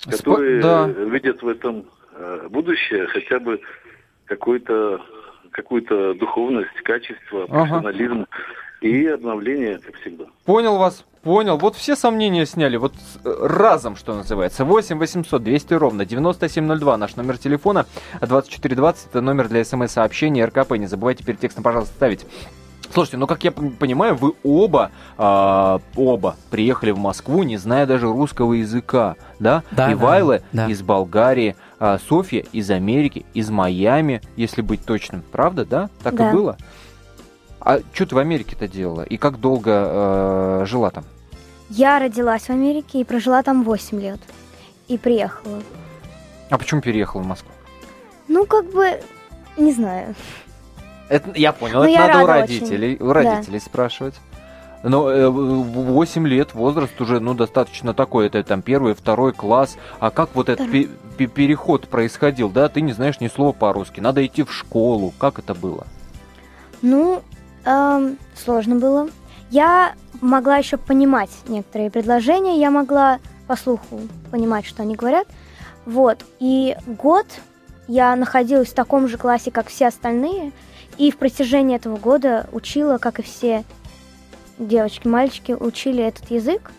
которые 0.10 0.62
да. 0.62 0.88
э, 0.88 1.10
видят 1.10 1.42
в 1.42 1.48
этом 1.48 1.86
э, 2.14 2.48
будущее 2.50 3.08
хотя 3.08 3.40
бы 3.40 3.60
какой-то 4.26 5.02
какую-то 5.52 6.16
духовность, 6.16 6.76
качество, 6.84 7.44
Ага. 7.44 7.82
профессионализм 7.82 8.26
и 8.82 9.06
обновление, 9.06 9.80
как 9.80 9.96
всегда. 9.98 10.26
Понял 10.46 10.78
вас, 10.78 11.06
понял. 11.24 11.58
Вот 11.58 11.76
все 11.76 11.96
сомнения 11.96 12.46
сняли, 12.46 12.78
вот 12.78 12.94
с- 12.94 13.26
э, 13.26 13.36
разом, 13.48 13.96
что 13.96 14.14
называется. 14.14 14.66
8 14.66 14.98
800 15.00 15.42
200 15.44 15.74
ровно 15.74 16.06
9702 16.06 16.98
наш 16.98 17.16
номер 17.16 17.38
телефона, 17.38 17.86
2420 18.22 19.08
это 19.10 19.22
номер 19.22 19.48
для 19.48 19.64
смс-сообщений 19.64 20.44
РКП. 20.44 20.74
Не 20.78 20.88
забывайте 20.88 21.24
перед 21.24 21.40
текстом, 21.40 21.64
пожалуйста, 21.64 21.94
ставить. 21.96 22.26
Слушайте, 22.94 23.18
ну 23.18 23.26
как 23.26 23.44
я 23.44 23.50
пон- 23.50 23.72
понимаю, 23.76 24.16
вы 24.16 24.34
оба, 24.44 24.92
а, 25.18 25.80
оба 25.96 26.36
приехали 26.52 26.92
в 26.92 27.00
Москву, 27.00 27.42
не 27.42 27.58
зная 27.58 27.88
даже 27.88 28.06
русского 28.06 28.54
языка, 28.54 29.16
да? 29.40 29.64
Да, 29.72 29.92
И 29.92 29.96
да, 29.96 30.00
Вайла 30.06 30.42
да. 30.52 30.68
из 30.68 30.84
Болгарии, 30.84 31.56
а, 31.80 31.98
Софья 32.08 32.44
из 32.52 32.70
Америки, 32.70 33.26
из 33.34 33.50
Майами, 33.50 34.22
если 34.36 34.62
быть 34.62 34.86
точным. 34.86 35.24
Правда, 35.32 35.66
да? 35.66 35.90
Так 36.04 36.14
и 36.14 36.18
Да. 36.18 36.32
было? 36.32 36.58
А 37.62 37.80
что 37.94 38.06
ты 38.06 38.14
в 38.14 38.18
Америке-то 38.20 38.68
делала? 38.68 39.02
И 39.04 39.16
как 39.18 39.40
долго 39.40 39.72
э, 39.72 40.66
жила 40.68 40.92
там? 40.92 41.06
Я 41.76 41.98
родилась 42.00 42.44
в 42.44 42.50
Америке 42.52 43.00
и 43.02 43.04
прожила 43.04 43.42
там 43.42 43.64
8 43.64 44.00
лет. 44.00 44.20
И 44.88 44.98
приехала. 44.98 45.62
А 46.52 46.58
почему 46.60 46.82
переехала 46.82 47.22
в 47.24 47.26
Москву? 47.26 47.50
Ну, 48.28 48.46
как 48.46 48.72
бы, 48.72 49.02
не 49.58 49.72
знаю. 49.74 50.14
Это, 51.10 51.32
я 51.36 51.52
понял, 51.52 51.80
Ну, 51.80 51.84
это 51.86 51.92
я 51.92 52.08
надо 52.08 52.24
у 52.24 52.28
родителей, 52.28 52.98
у 53.00 53.08
Да. 53.08 53.14
родителей 53.14 53.60
спрашивать. 53.60 54.14
Но 54.84 55.10
э, 55.10 55.28
в 55.30 55.64
8 55.94 56.28
лет 56.28 56.54
возраст 56.54 57.00
уже, 57.02 57.20
ну, 57.20 57.34
достаточно 57.34 57.94
такой, 57.94 58.28
это 58.28 58.44
там 58.44 58.62
первый, 58.62 58.94
второй 58.94 59.32
класс. 59.34 59.78
А 60.00 60.12
как 60.12 60.30
вот 60.36 60.50
этот 60.50 60.68
Второй. 60.68 60.86
пе- 60.86 60.90
пе- 61.18 61.28
переход 61.28 61.88
происходил, 61.88 62.50
да? 62.50 62.70
Ты 62.70 62.82
не 62.82 62.94
знаешь 62.94 63.20
ни 63.20 63.30
слова 63.30 63.52
по-русски, 63.54 64.00
надо 64.00 64.24
идти 64.26 64.44
в 64.44 64.52
школу. 64.54 65.12
Как 65.18 65.40
это 65.40 65.56
было? 65.56 65.88
Ну, 66.82 67.24
эм, 67.66 68.18
сложно 68.36 68.76
было. 68.76 69.10
Я 69.54 69.94
могла 70.20 70.58
еще 70.58 70.78
понимать 70.78 71.30
некоторые 71.48 71.92
предложения, 71.92 72.60
я 72.60 72.72
могла 72.72 73.20
по 73.46 73.56
слуху 73.56 74.02
понимать, 74.32 74.66
что 74.66 74.82
они 74.82 74.96
говорят. 74.96 75.28
Вот. 75.86 76.26
И 76.40 76.76
год 76.88 77.28
я 77.88 78.16
находилась 78.16 78.70
в 78.70 78.74
таком 78.74 79.08
же 79.08 79.20
классе, 79.20 79.52
как 79.52 79.68
все 79.68 79.90
остальные, 79.90 80.54
и 80.98 81.12
в 81.12 81.18
протяжении 81.18 81.76
этого 81.76 81.98
года 81.98 82.50
учила, 82.52 82.98
как 82.98 83.20
и 83.20 83.22
все 83.22 83.64
девочки, 84.58 85.08
мальчики, 85.08 85.52
учили 85.52 86.04
этот 86.04 86.32
язык. 86.32 86.72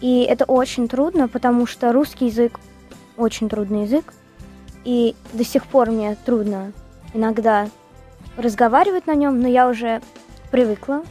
И 0.00 0.22
это 0.22 0.46
очень 0.46 0.88
трудно, 0.88 1.28
потому 1.28 1.66
что 1.66 1.92
русский 1.92 2.28
язык 2.28 2.58
очень 3.18 3.50
трудный 3.50 3.82
язык. 3.82 4.14
и 4.82 5.14
до 5.34 5.44
сих 5.44 5.66
пор 5.66 5.90
мне 5.90 6.16
трудно 6.24 6.72
иногда 7.12 7.68
разговаривать 8.38 9.06
на 9.06 9.14
нем, 9.14 9.42
но 9.42 9.46
я 9.46 9.68
уже 9.68 10.00
привыкла. 10.50 11.02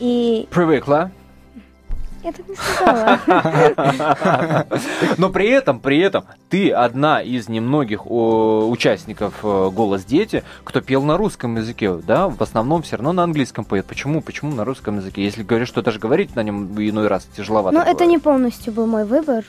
И 0.00 0.46
Привыкла. 0.50 1.10
я 2.22 2.32
так 2.32 2.48
не 2.48 2.54
сказала. 2.54 4.66
Но 5.18 5.30
при 5.30 5.48
этом, 5.48 5.80
при 5.80 5.98
этом, 5.98 6.24
ты 6.48 6.70
одна 6.70 7.20
из 7.22 7.48
немногих 7.48 8.02
участников 8.06 9.34
э, 9.42 9.70
«Голос 9.72 10.04
дети», 10.04 10.44
кто 10.64 10.80
пел 10.80 11.02
на 11.02 11.16
русском 11.16 11.56
языке, 11.56 11.94
да? 11.94 12.28
В 12.28 12.40
основном 12.42 12.82
все 12.82 12.96
равно 12.96 13.12
на 13.12 13.24
английском 13.24 13.64
поет. 13.64 13.86
Почему? 13.86 14.20
Почему 14.20 14.54
на 14.54 14.64
русском 14.64 14.98
языке? 14.98 15.24
Если 15.24 15.42
говоришь, 15.42 15.68
что 15.68 15.82
даже 15.82 15.98
говорить 15.98 16.36
на 16.36 16.42
нем 16.42 16.66
иной 16.76 17.08
раз 17.08 17.26
тяжеловато. 17.36 17.76
Но 17.76 17.82
это 17.82 18.06
не 18.06 18.18
полностью 18.18 18.72
был 18.72 18.86
мой 18.86 19.04
выбор, 19.04 19.44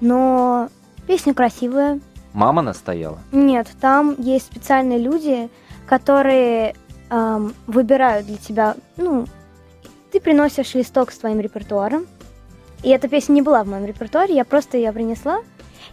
но 0.00 0.68
песня 1.06 1.34
красивая. 1.34 2.00
Мама 2.32 2.62
настояла. 2.62 3.18
Нет, 3.30 3.68
там 3.80 4.16
есть 4.18 4.46
специальные 4.46 4.98
люди, 4.98 5.48
которые 5.86 6.74
ам, 7.10 7.52
выбирают 7.68 8.26
для 8.26 8.38
тебя, 8.38 8.74
ну, 8.96 9.26
ты 10.14 10.20
приносишь 10.20 10.74
листок 10.74 11.10
с 11.10 11.18
твоим 11.18 11.40
репертуаром, 11.40 12.06
и 12.84 12.90
эта 12.90 13.08
песня 13.08 13.32
не 13.32 13.42
была 13.42 13.64
в 13.64 13.66
моем 13.66 13.84
репертуаре, 13.84 14.36
я 14.36 14.44
просто 14.44 14.76
ее 14.76 14.92
принесла, 14.92 15.40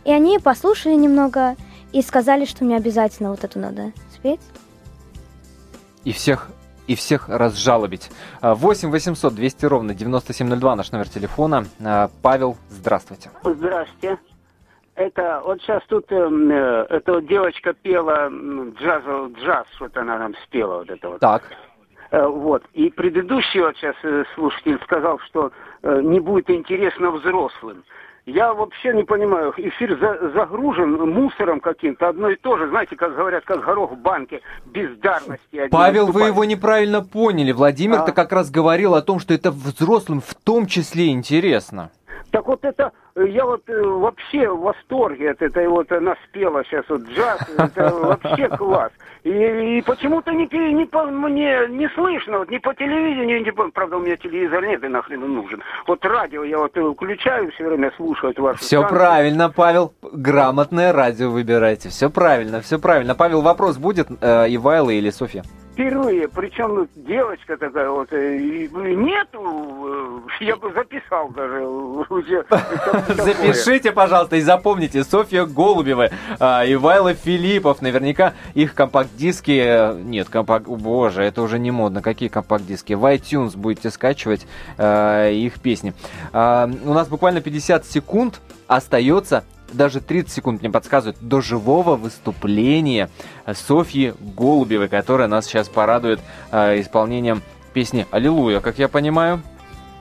и 0.05 0.11
они 0.11 0.37
послушали 0.37 0.93
немного 0.93 1.55
и 1.91 2.03
сказали, 2.03 2.45
что 2.45 2.63
мне 2.63 2.77
обязательно 2.77 3.31
вот 3.31 3.43
эту 3.43 3.57
надо 3.57 3.93
спеть. 4.13 4.39
И 6.03 6.11
всех 6.11 6.49
и 6.85 6.93
всех 6.93 7.29
разжалобить. 7.29 8.11
А, 8.41 8.53
8 8.53 8.91
800 8.91 9.33
200 9.33 9.65
ровно 9.65 9.95
9702 9.95 10.75
наш 10.75 10.91
номер 10.91 11.09
телефона. 11.09 11.65
А, 11.83 12.11
Павел, 12.21 12.57
здравствуйте. 12.69 13.31
Здрасте. 13.43 14.19
Это 14.93 15.41
вот 15.43 15.59
сейчас 15.61 15.81
тут 15.87 16.11
эм, 16.11 16.51
э, 16.51 16.85
эта 16.89 17.13
вот 17.13 17.25
девочка 17.25 17.73
пела 17.73 18.29
джаз, 18.29 19.03
джаз, 19.39 19.65
вот 19.79 19.97
она 19.97 20.19
нам 20.19 20.35
спела 20.43 20.79
вот 20.79 20.91
это 20.91 21.09
вот. 21.09 21.19
Так. 21.19 21.43
Э, 22.11 22.27
вот. 22.27 22.63
И 22.73 22.89
предыдущий 22.89 23.61
вот 23.61 23.75
сейчас 23.77 23.95
э, 24.03 24.23
слушатель 24.35 24.77
сказал, 24.83 25.19
что 25.27 25.51
э, 25.81 26.01
не 26.03 26.19
будет 26.19 26.49
интересно 26.49 27.11
взрослым. 27.11 27.83
Я 28.27 28.53
вообще 28.53 28.93
не 28.93 29.03
понимаю, 29.03 29.51
эфир 29.57 29.97
за- 29.99 30.29
загружен 30.35 30.91
мусором 31.09 31.59
каким-то, 31.59 32.09
одно 32.09 32.29
и 32.29 32.35
то 32.35 32.55
же, 32.57 32.69
знаете, 32.69 32.95
как 32.95 33.15
говорят, 33.15 33.43
как 33.45 33.63
горох 33.65 33.93
в 33.93 33.97
банке, 33.97 34.41
бездарности. 34.65 35.67
Павел, 35.71 36.01
вы 36.01 36.07
выступают. 36.07 36.33
его 36.35 36.45
неправильно 36.45 37.01
поняли. 37.01 37.51
Владимир-то 37.51 38.11
А. 38.11 38.11
как 38.11 38.31
раз 38.31 38.51
говорил 38.51 38.93
о 38.93 39.01
том, 39.01 39.19
что 39.19 39.33
это 39.33 39.49
взрослым 39.49 40.21
в 40.21 40.35
том 40.35 40.67
числе 40.67 41.09
интересно. 41.09 41.89
Так 42.31 42.47
вот 42.47 42.63
это, 42.63 42.93
э, 43.15 43.27
я 43.27 43.45
вот 43.45 43.61
э, 43.67 43.81
вообще 43.81 44.49
в 44.49 44.61
восторге 44.61 45.31
от 45.31 45.41
этой 45.41 45.67
вот, 45.67 45.91
она 45.91 46.15
спела 46.27 46.63
сейчас 46.63 46.85
вот 46.87 47.01
джаз, 47.03 47.39
это 47.57 47.93
вообще 47.93 48.47
класс. 48.49 48.91
И, 49.23 49.29
и 49.29 49.81
почему-то 49.81 50.31
не, 50.31 50.47
не 50.73 50.85
по, 50.85 51.05
мне 51.05 51.67
не 51.69 51.89
слышно, 51.89 52.39
вот 52.39 52.49
ни 52.49 52.57
по 52.57 52.73
телевидению, 52.73 53.43
ни 53.43 53.51
по, 53.51 53.69
правда 53.69 53.97
у 53.97 53.99
меня 53.99 54.15
телевизор 54.15 54.65
нет 54.65 54.83
и 54.83 54.87
нахрен 54.87 55.23
он 55.23 55.35
нужен. 55.35 55.61
Вот 55.87 56.03
радио 56.05 56.43
я 56.43 56.57
вот 56.57 56.75
э, 56.75 56.93
включаю 56.93 57.51
все 57.51 57.67
время, 57.67 57.91
слушаю 57.97 58.33
вашу 58.37 58.59
Все 58.59 58.77
станцию. 58.79 58.97
правильно, 58.97 59.49
Павел. 59.49 59.93
Грамотное 60.01 60.93
радио 60.93 61.29
выбирайте. 61.29 61.89
Все 61.89 62.09
правильно, 62.09 62.61
все 62.61 62.79
правильно. 62.79 63.13
Павел, 63.13 63.41
вопрос 63.41 63.77
будет 63.77 64.07
э, 64.21 64.45
Ивайла 64.49 64.91
или 64.91 65.09
Софья? 65.09 65.43
Впервые, 65.81 66.27
причем 66.27 66.75
ну, 66.75 66.87
девочка 66.95 67.57
такая 67.57 67.89
вот, 67.89 68.13
э, 68.13 68.37
и, 68.37 68.65
и 68.65 68.95
нету, 68.95 70.21
э, 70.39 70.45
я 70.45 70.55
бы 70.55 70.71
записал 70.73 71.29
даже. 71.29 71.65
Запишите, 73.23 73.91
пожалуйста, 73.91 74.35
и 74.35 74.41
запомните. 74.41 75.03
Софья 75.03 75.45
Голубева, 75.45 76.09
а, 76.39 76.63
Ивайло 76.65 77.15
Филиппов. 77.15 77.81
Наверняка 77.81 78.33
их 78.53 78.75
компакт-диски... 78.75 79.59
э, 79.65 79.99
Нет, 80.03 80.29
компакт... 80.29 80.67
Боже, 80.67 81.23
это 81.23 81.41
уже 81.41 81.57
не 81.57 81.71
модно. 81.71 82.03
Какие 82.03 82.29
компакт-диски? 82.29 82.93
В 82.93 83.03
iTunes 83.11 83.57
будете 83.57 83.89
скачивать 83.89 84.45
их 84.77 85.59
песни. 85.61 85.93
А, 86.31 86.69
у 86.85 86.93
нас 86.93 87.07
буквально 87.07 87.41
50 87.41 87.85
секунд 87.87 88.39
остается 88.67 89.43
даже 89.73 90.01
30 90.01 90.31
секунд 90.31 90.61
мне 90.61 90.69
подсказывают, 90.69 91.17
до 91.21 91.41
живого 91.41 91.95
выступления 91.95 93.09
Софьи 93.51 94.13
Голубевой, 94.19 94.87
которая 94.87 95.27
нас 95.27 95.45
сейчас 95.45 95.69
порадует 95.69 96.19
э, 96.51 96.81
исполнением 96.81 97.41
песни 97.73 98.05
«Аллилуйя», 98.11 98.59
как 98.59 98.79
я 98.79 98.87
понимаю. 98.87 99.41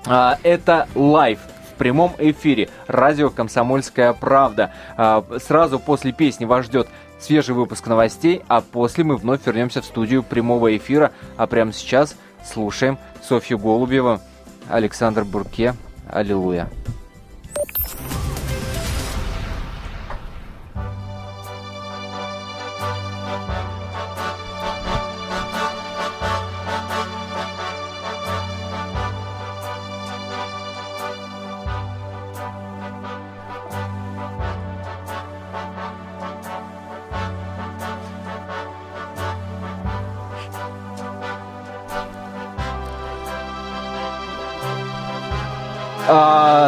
А, 0.07 0.39
это 0.43 0.89
live 0.95 1.39
в 1.73 1.79
прямом 1.79 2.15
эфире. 2.19 2.69
Радио 2.87 3.31
«Комсомольская 3.31 4.13
правда». 4.13 4.73
А, 4.97 5.25
Сразу 5.39 5.79
после 5.79 6.13
песни 6.13 6.45
вас 6.45 6.67
ждет 6.67 6.89
свежий 7.19 7.55
выпуск 7.55 7.87
новостей, 7.87 8.43
а 8.49 8.61
после 8.61 9.05
мы 9.05 9.17
вновь 9.17 9.47
вернемся 9.47 9.83
в 9.83 9.85
студию 9.85 10.23
прямого 10.23 10.77
эфира. 10.77 11.13
А 11.37 11.47
прямо 11.47 11.73
сейчас 11.73 12.17
слушаем 12.45 12.99
Софью 13.23 13.59
Голубеву, 13.59 14.21
Александр 14.69 15.25
Бурке. 15.25 15.75
Аллилуйя. 16.11 16.69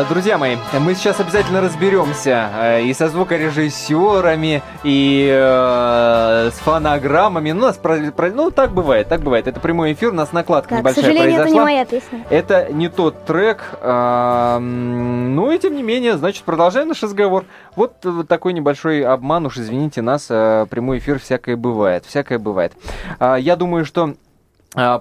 Друзья 0.09 0.39
мои, 0.39 0.57
мы 0.79 0.95
сейчас 0.95 1.19
обязательно 1.21 1.61
разберемся 1.61 2.49
э, 2.55 2.83
и 2.85 2.95
со 2.95 3.09
звукорежиссерами, 3.09 4.63
и 4.85 5.29
э, 5.33 6.51
с 6.53 6.59
фонограммами. 6.61 7.53
Ну, 7.53 7.63
нас 7.63 7.77
про- 7.77 8.11
про- 8.13 8.31
ну, 8.31 8.51
так 8.51 8.73
бывает, 8.73 9.09
так 9.09 9.21
бывает. 9.23 9.47
Это 9.49 9.59
прямой 9.61 9.93
эфир, 9.95 10.11
у 10.11 10.15
нас 10.15 10.33
накладка 10.33 10.71
Да, 10.71 10.77
к 10.77 10.79
небольшая 10.81 11.05
сожалению, 11.05 11.31
это 11.31 11.33
не 11.33 11.55
произошла. 11.55 11.65
моя 11.65 11.85
песня. 11.85 12.27
Это 12.31 12.73
не 12.73 12.89
тот 12.89 13.25
трек, 13.25 13.61
а, 13.81 14.59
ну 14.61 15.51
и 15.51 15.59
тем 15.59 15.75
не 15.77 15.83
менее, 15.83 16.17
значит, 16.17 16.45
продолжаем 16.45 16.89
наш 16.89 17.03
разговор. 17.03 17.45
Вот 17.75 17.95
э, 18.05 18.25
такой 18.29 18.53
небольшой 18.53 19.03
обман, 19.03 19.47
уж 19.47 19.59
извините 19.59 20.03
нас, 20.03 20.27
прямой 20.27 20.99
эфир 20.99 21.19
всякое 21.19 21.57
бывает, 21.57 22.05
всякое 22.07 22.39
бывает. 22.39 22.73
А, 23.19 23.37
Я 23.37 23.57
думаю, 23.57 23.85
что 23.85 24.05
а, 24.05 24.15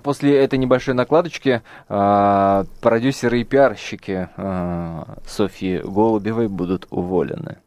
После 0.03 0.37
этой 0.37 0.59
небольшой 0.59 0.93
накладочки 0.93 1.61
а, 1.87 2.65
продюсеры 2.81 3.39
и 3.39 3.45
пиарщики 3.45 4.27
а, 4.35 5.17
Софьи 5.25 5.77
Голубевой 5.77 6.49
будут 6.49 6.87
уволены. 6.89 7.57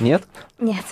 Нет? 0.00 0.24
Нет, 0.58 0.84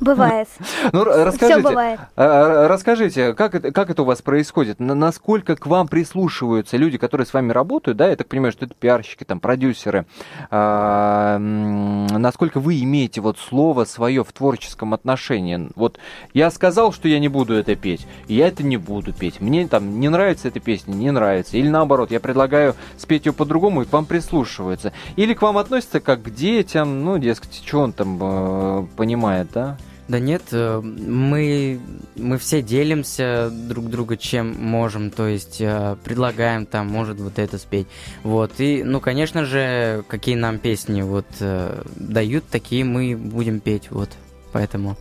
бывает. 0.00 0.48
Ну, 0.92 1.04
расскажите, 1.04 1.60
бывает. 1.60 2.00
а, 2.16 2.24
р- 2.64 2.68
расскажите, 2.70 3.34
как 3.34 3.54
это, 3.54 3.70
как 3.72 3.90
это 3.90 4.02
у 4.02 4.04
вас 4.04 4.22
происходит? 4.22 4.80
На- 4.80 4.94
Насколько 4.94 5.56
к 5.56 5.66
вам 5.66 5.88
прислушиваются 5.88 6.76
люди, 6.76 6.98
которые 6.98 7.26
с 7.26 7.32
вами 7.34 7.52
работают, 7.52 7.96
да, 7.98 8.08
я 8.08 8.16
так 8.16 8.26
понимаю, 8.28 8.52
что 8.52 8.64
это 8.66 8.74
пиарщики, 8.74 9.24
там, 9.24 9.40
продюсеры, 9.40 10.06
А, 10.50 11.38
насколько 11.38 12.60
вы 12.60 12.80
имеете 12.82 13.20
вот 13.20 13.38
слово 13.38 13.84
свое 13.84 14.24
в 14.24 14.32
творческом 14.32 14.94
отношении? 14.94 15.68
Вот 15.76 15.98
я 16.34 16.50
сказал, 16.50 16.92
что 16.92 17.08
я 17.08 17.18
не 17.18 17.28
буду 17.28 17.54
это 17.54 17.74
петь, 17.76 18.06
и 18.26 18.34
я 18.34 18.48
это 18.48 18.62
не 18.62 18.76
буду 18.76 19.12
петь. 19.12 19.40
Мне 19.40 19.66
там 19.66 19.98
не 20.00 20.08
нравится 20.08 20.48
эта 20.48 20.60
песня, 20.60 20.92
не 20.94 21.10
нравится. 21.10 21.56
Или 21.56 21.68
наоборот, 21.68 22.10
я 22.10 22.20
предлагаю 22.20 22.74
спеть 22.96 23.26
ее 23.26 23.32
по-другому, 23.32 23.82
и 23.82 23.84
к 23.84 23.92
вам 23.92 24.04
прислушиваются. 24.06 24.92
Или 25.16 25.34
к 25.34 25.42
вам 25.42 25.56
относятся 25.58 26.00
как 26.00 26.22
к 26.22 26.30
детям, 26.30 27.04
ну, 27.04 27.18
дескать, 27.18 27.62
что 27.64 27.80
он 27.80 27.92
там 27.92 28.18
э, 28.20 28.86
понимает, 28.96 29.48
да? 29.54 29.77
Да 30.08 30.18
нет, 30.18 30.42
э, 30.52 30.80
мы, 30.80 31.80
мы 32.16 32.38
все 32.38 32.62
делимся 32.62 33.50
друг 33.50 33.90
друга 33.90 34.16
чем 34.16 34.54
можем, 34.58 35.10
то 35.10 35.26
есть 35.26 35.60
э, 35.60 35.96
предлагаем 36.02 36.64
там, 36.64 36.88
может 36.88 37.20
вот 37.20 37.38
это 37.38 37.58
спеть. 37.58 37.86
Вот, 38.22 38.52
и, 38.58 38.82
ну, 38.82 39.00
конечно 39.00 39.44
же, 39.44 40.04
какие 40.08 40.34
нам 40.34 40.58
песни 40.58 41.02
вот 41.02 41.26
э, 41.40 41.82
дают, 41.96 42.44
такие 42.50 42.84
мы 42.84 43.16
будем 43.16 43.60
петь, 43.60 43.90
вот, 43.90 44.08
поэтому 44.50 44.96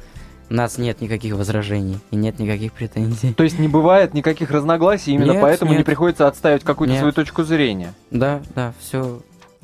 у 0.50 0.54
нас 0.54 0.78
нет 0.78 1.00
никаких 1.00 1.36
возражений 1.36 2.00
и 2.12 2.15
нет 2.15 2.39
никаких 2.39 2.74
претензий. 2.74 3.34
То 3.34 3.43
есть 3.43 3.60
не 3.60 3.67
бывает 3.67 4.13
никаких 4.13 4.52
разногласий, 4.52 5.13
именно 5.13 5.32
Нет, 5.32 5.41
поэтому 5.41 5.72
не 5.72 5.78
нет. 5.78 5.86
приходится 5.86 6.28
отставить 6.28 6.63
какую-то 6.63 6.93
Нет. 6.93 7.00
свою 7.00 7.13
точку 7.13 7.43
зрения. 7.43 7.93
Да, 8.12 8.41
да, 8.56 8.74
все. 8.80 9.22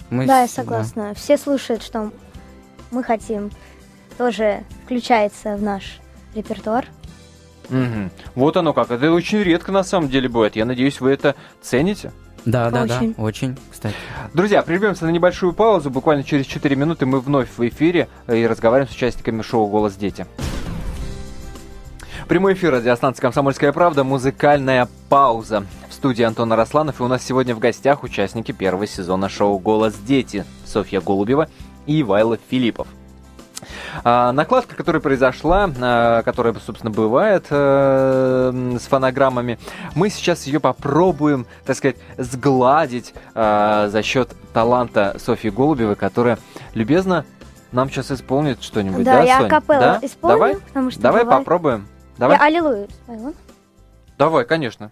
Мы 0.09 0.25
Да, 0.25 0.41
я 0.41 0.47
согласна. 0.47 1.13
Все 1.15 1.37
слушают, 1.37 1.83
что 1.83 2.11
мы 2.91 3.03
хотим. 3.03 3.49
Тоже 4.17 4.63
включается 4.83 5.55
в 5.55 5.61
наш 5.61 5.99
репертуар. 6.35 6.85
Мгм. 7.69 8.11
Вот 8.35 8.57
оно 8.57 8.73
как. 8.73 8.91
Это 8.91 9.11
очень 9.11 9.39
редко 9.39 9.71
на 9.71 9.83
самом 9.83 10.09
деле 10.09 10.29
бывает. 10.29 10.55
Я 10.55 10.65
надеюсь, 10.65 10.99
вы 11.01 11.11
это 11.11 11.35
цените. 11.61 12.11
Да, 12.45 12.69
да, 12.69 12.85
да, 12.85 12.97
Очень. 12.97 13.15
очень, 13.17 13.57
кстати. 13.71 13.95
Друзья, 14.33 14.61
прервемся 14.63 15.05
на 15.05 15.11
небольшую 15.11 15.53
паузу. 15.53 15.89
Буквально 15.89 16.25
через 16.25 16.45
4 16.45 16.75
минуты 16.75 17.05
мы 17.05 17.21
вновь 17.21 17.47
в 17.55 17.67
эфире 17.67 18.09
э, 18.27 18.37
и 18.37 18.47
разговариваем 18.47 18.91
с 18.91 18.95
участниками 18.95 19.41
шоу 19.41 19.67
«Голос 19.67 19.95
дети». 19.95 20.25
Прямой 22.27 22.53
эфир 22.53 22.73
радиостанции 22.73 23.21
«Комсомольская 23.21 23.71
правда», 23.71 24.03
музыкальная 24.03 24.89
пауза. 25.07 25.65
В 25.89 25.93
студии 25.93 26.23
Антон 26.23 26.51
Арасланов, 26.51 26.99
и 26.99 27.03
у 27.03 27.07
нас 27.07 27.23
сегодня 27.23 27.55
в 27.55 27.59
гостях 27.59 28.03
участники 28.03 28.51
первого 28.51 28.87
сезона 28.87 29.29
шоу 29.29 29.57
«Голос 29.57 29.93
дети» 29.95 30.43
Софья 30.65 30.99
Голубева 30.99 31.47
и 31.85 32.01
Ивайло 32.01 32.37
Филиппов. 32.49 32.87
А, 34.03 34.31
накладка, 34.31 34.75
которая 34.75 35.01
произошла, 35.01 35.69
а, 35.79 36.23
которая, 36.23 36.53
собственно, 36.65 36.91
бывает 36.91 37.45
э, 37.49 38.77
с 38.79 38.83
фонограммами, 38.87 39.59
мы 39.95 40.09
сейчас 40.09 40.47
ее 40.47 40.59
попробуем, 40.59 41.45
так 41.65 41.75
сказать, 41.77 41.97
сгладить 42.17 43.13
а, 43.35 43.87
за 43.89 44.01
счет 44.03 44.29
таланта 44.53 45.15
Софьи 45.19 45.49
Голубевой, 45.49 45.95
которая 45.95 46.37
любезно 46.73 47.25
нам 47.71 47.89
сейчас 47.89 48.11
исполнит 48.11 48.61
что-нибудь. 48.63 49.03
Да, 49.03 49.17
Да, 49.17 49.21
я 49.23 49.39
акапелла 49.39 49.79
Да? 49.79 49.99
исполню, 50.01 50.35
Давай, 50.37 50.55
потому 50.57 50.91
что 50.91 51.01
давай 51.01 51.23
бывает- 51.23 51.39
попробуем. 51.41 51.87
Давай, 52.17 52.37
Я 52.37 52.43
аллилуйю 52.45 52.87
спою. 52.89 53.33
давай, 54.17 54.45
конечно. 54.45 54.91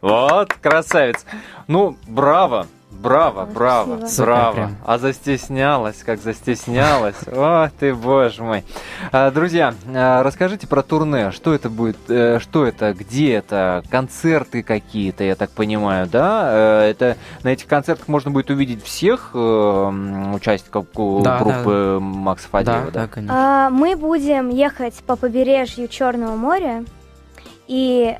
Вот, 0.00 0.54
красавец. 0.54 1.26
Ну, 1.68 1.98
браво, 2.06 2.66
браво, 3.04 3.42
Ой, 3.46 3.52
браво, 3.54 3.86
спасибо. 3.98 4.06
Супер 4.08 4.24
браво. 4.24 4.54
прям. 4.54 4.76
А 4.84 4.98
застеснялась, 4.98 5.96
как 6.04 6.20
застеснялась. 6.20 7.14
О, 7.26 7.68
ты 7.78 7.94
боже 7.94 8.42
мой. 8.42 8.64
А, 9.12 9.30
Друзья, 9.30 9.74
а, 9.86 10.22
расскажите 10.22 10.66
про 10.66 10.82
турне. 10.82 11.30
Что 11.30 11.54
это 11.54 11.70
будет? 11.70 11.96
э, 12.08 12.38
Что 12.40 12.66
это? 12.66 12.92
Где 12.94 13.34
это? 13.34 13.82
Концерты 13.90 14.62
какие-то, 14.62 15.22
я 15.24 15.34
так 15.36 15.50
понимаю, 15.50 16.06
да? 16.06 16.48
Э, 16.52 16.90
Это 16.90 17.16
на 17.42 17.48
этих 17.50 17.66
концертах 17.66 18.08
можно 18.08 18.30
будет 18.30 18.50
увидеть 18.50 18.82
всех 18.82 19.30
э, 19.34 19.38
участников 20.34 20.86
Да, 21.22 21.38
группы 21.38 21.98
Макса 22.00 22.48
Фадеева, 22.48 22.86
Да, 22.86 22.90
да? 22.90 23.00
да, 23.02 23.06
конечно. 23.08 23.66
А, 23.66 23.70
Мы 23.70 23.96
будем 23.96 24.48
ехать 24.48 24.94
по 25.06 25.16
побережью 25.16 25.86
Черного 25.88 26.36
моря. 26.36 26.84
И 27.66 28.16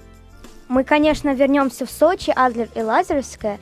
мы, 0.68 0.84
конечно, 0.84 1.34
вернемся 1.34 1.84
в 1.86 1.90
Сочи, 1.90 2.32
Адлер 2.34 2.68
и 2.74 2.80
Лазаревское, 2.80 3.58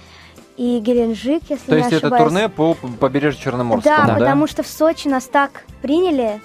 и 0.57 0.79
Геленджик, 0.81 1.43
если 1.49 1.67
То 1.67 1.73
не 1.73 1.79
есть 1.79 1.93
это 1.93 2.07
ошибаюсь. 2.09 2.25
турне 2.25 2.49
по 2.49 2.75
побережью 3.01 3.41
Черноморскому, 3.43 3.97
Да, 3.97 4.07
да? 4.07 4.15
потому 4.15 4.47
что 4.47 4.63
в 4.63 4.67
Сочи 4.67 5.09
нас 5.09 5.25
так 5.25 5.65
приняли, 5.81 6.41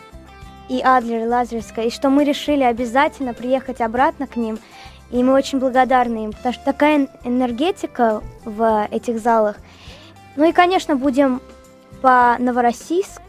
и 0.70 0.82
Адлер, 0.82 1.24
и 1.24 1.28
Лазаревская, 1.28 1.86
и 1.86 1.90
что 1.90 2.10
мы 2.10 2.24
решили 2.24 2.64
обязательно 2.64 3.34
приехать 3.34 3.82
обратно 3.82 4.28
к 4.28 4.36
ним. 4.36 4.60
И 5.12 5.24
мы 5.24 5.34
очень 5.34 5.60
благодарны 5.60 6.26
им, 6.26 6.34
потому 6.34 6.54
что 6.54 6.66
такая 6.66 6.96
эн- 6.98 7.10
энергетика 7.24 8.22
в 8.44 8.88
этих 8.92 9.20
залах. 9.20 9.56
Ну 10.36 10.44
и, 10.44 10.52
конечно, 10.52 10.96
будем 10.98 11.42
по 12.02 12.36
Новороссийск, 12.40 13.22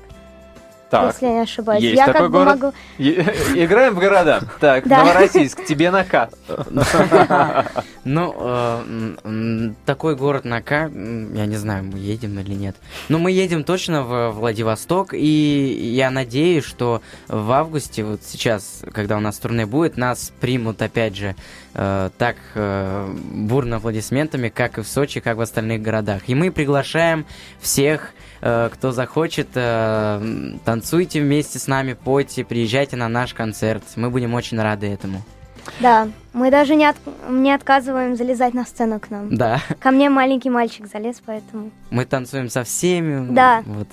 Так. 0.90 1.12
если 1.12 1.26
я 1.26 1.32
не 1.32 1.40
ошибаюсь. 1.40 1.82
Есть 1.82 1.96
я 1.96 2.06
такой 2.06 2.20
как 2.22 2.30
бы 2.30 2.38
город? 2.38 2.60
могу... 2.60 2.72
Е- 2.98 3.64
Играем 3.64 3.94
в 3.94 4.00
города. 4.00 4.40
Так, 4.60 4.88
Да. 4.88 5.04
Новороссийск, 5.04 5.64
тебе 5.64 5.90
на 5.90 6.04
К. 6.04 6.30
Ну, 8.04 8.34
э, 8.38 9.70
такой 9.84 10.16
город 10.16 10.44
на 10.46 10.62
К, 10.62 10.90
я 10.90 11.46
не 11.46 11.56
знаю, 11.56 11.84
мы 11.84 11.98
едем 11.98 12.38
или 12.38 12.54
нет. 12.54 12.76
Но 13.08 13.18
мы 13.18 13.30
едем 13.32 13.64
точно 13.64 14.02
в 14.02 14.30
Владивосток, 14.30 15.12
и 15.12 15.92
я 15.94 16.10
надеюсь, 16.10 16.64
что 16.64 17.02
в 17.28 17.52
августе, 17.52 18.04
вот 18.04 18.20
сейчас, 18.24 18.82
когда 18.92 19.18
у 19.18 19.20
нас 19.20 19.38
турне 19.38 19.66
будет, 19.66 19.98
нас 19.98 20.32
примут, 20.40 20.80
опять 20.80 21.16
же, 21.16 21.36
э, 21.74 22.10
так 22.16 22.36
э, 22.54 23.14
бурно 23.32 23.76
аплодисментами, 23.76 24.48
как 24.48 24.78
и 24.78 24.82
в 24.82 24.88
Сочи, 24.88 25.20
как 25.20 25.36
в 25.36 25.40
остальных 25.42 25.82
городах. 25.82 26.22
И 26.28 26.34
мы 26.34 26.50
приглашаем 26.50 27.26
всех, 27.60 28.12
э, 28.14 28.27
кто 28.40 28.92
захочет, 28.92 29.48
э, 29.54 30.52
танцуйте 30.64 31.20
вместе 31.20 31.58
с 31.58 31.66
нами, 31.66 31.94
пойте, 31.94 32.44
приезжайте 32.44 32.96
на 32.96 33.08
наш 33.08 33.34
концерт. 33.34 33.82
Мы 33.96 34.10
будем 34.10 34.34
очень 34.34 34.60
рады 34.60 34.86
этому. 34.86 35.22
Да, 35.80 36.08
мы 36.32 36.50
даже 36.50 36.74
не, 36.76 36.86
от- 36.86 36.96
не 37.28 37.52
отказываем 37.52 38.16
залезать 38.16 38.54
на 38.54 38.64
сцену 38.64 38.98
к 39.00 39.10
нам. 39.10 39.34
Да. 39.36 39.60
Ко 39.80 39.90
мне 39.90 40.08
маленький 40.08 40.48
мальчик 40.50 40.86
залез, 40.90 41.20
поэтому 41.24 41.70
Мы 41.90 42.04
танцуем 42.06 42.48
со 42.48 42.64
всеми. 42.64 43.30
Да. 43.32 43.62
Вот. 43.66 43.88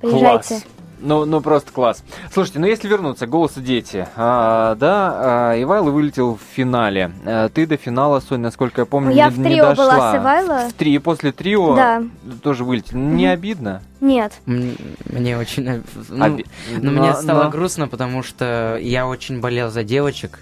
приезжайте. 0.00 0.48
Класс. 0.48 0.66
Ну, 0.98 1.24
ну 1.26 1.40
просто 1.40 1.72
класс. 1.72 2.02
Слушайте, 2.32 2.58
ну 2.58 2.66
если 2.66 2.88
вернуться 2.88 3.26
к 3.26 3.30
голосу 3.30 3.60
дети, 3.60 4.08
а, 4.16 4.74
да, 4.76 5.50
а, 5.52 5.62
Ивайло 5.62 5.90
вылетел 5.90 6.36
в 6.36 6.40
финале. 6.54 7.12
А, 7.24 7.48
ты 7.50 7.66
до 7.66 7.76
финала, 7.76 8.20
Сонь, 8.20 8.40
насколько 8.40 8.80
я 8.82 8.86
помню, 8.86 9.10
Ну, 9.10 9.16
я 9.16 9.26
не, 9.26 9.30
в 9.30 9.38
не 9.38 9.44
трио 9.44 9.74
была 9.74 9.74
дошла. 9.90 10.12
с 10.12 10.16
Ивайло. 10.16 10.68
В 10.68 10.72
три, 10.72 10.98
после 10.98 11.32
трио 11.32 11.76
Да. 11.76 12.02
тоже 12.42 12.64
вылетел. 12.64 12.96
Не 12.98 13.26
Мгм. 13.26 13.32
обидно? 13.34 13.82
Нет. 14.00 14.32
Мне 14.46 15.36
очень... 15.38 15.82
Ну, 16.08 16.24
Оби- 16.24 16.46
но 16.80 16.90
но- 16.90 17.00
мне 17.02 17.14
стало 17.14 17.44
но- 17.44 17.50
грустно, 17.50 17.88
потому 17.88 18.22
что 18.22 18.78
я 18.80 19.06
очень 19.06 19.40
болел 19.40 19.70
за 19.70 19.84
девочек. 19.84 20.40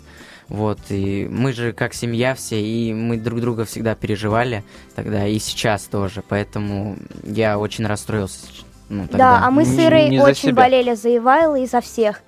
Вот, 0.48 0.78
и 0.90 1.26
мы 1.30 1.54
же 1.54 1.72
как 1.72 1.94
семья 1.94 2.34
все, 2.34 2.60
и 2.60 2.92
мы 2.92 3.16
друг 3.16 3.40
друга 3.40 3.64
всегда 3.64 3.94
переживали 3.94 4.62
тогда, 4.94 5.26
и 5.26 5.38
сейчас 5.38 5.84
тоже, 5.84 6.22
поэтому 6.28 6.96
я 7.22 7.58
очень 7.58 7.86
расстроился. 7.86 8.40
Ну, 8.88 9.02
тогда. 9.08 9.38
Да, 9.40 9.46
а 9.46 9.50
мы 9.50 9.64
с 9.64 9.70
Не- 9.76 9.86
Ирой 9.86 10.08
не 10.10 10.18
за 10.18 10.24
очень 10.24 10.48
себя. 10.50 10.62
болели 10.62 10.94
за 10.94 11.16
Ивайла 11.16 11.56
и 11.58 11.66
за 11.66 11.80
всех. 11.80 12.20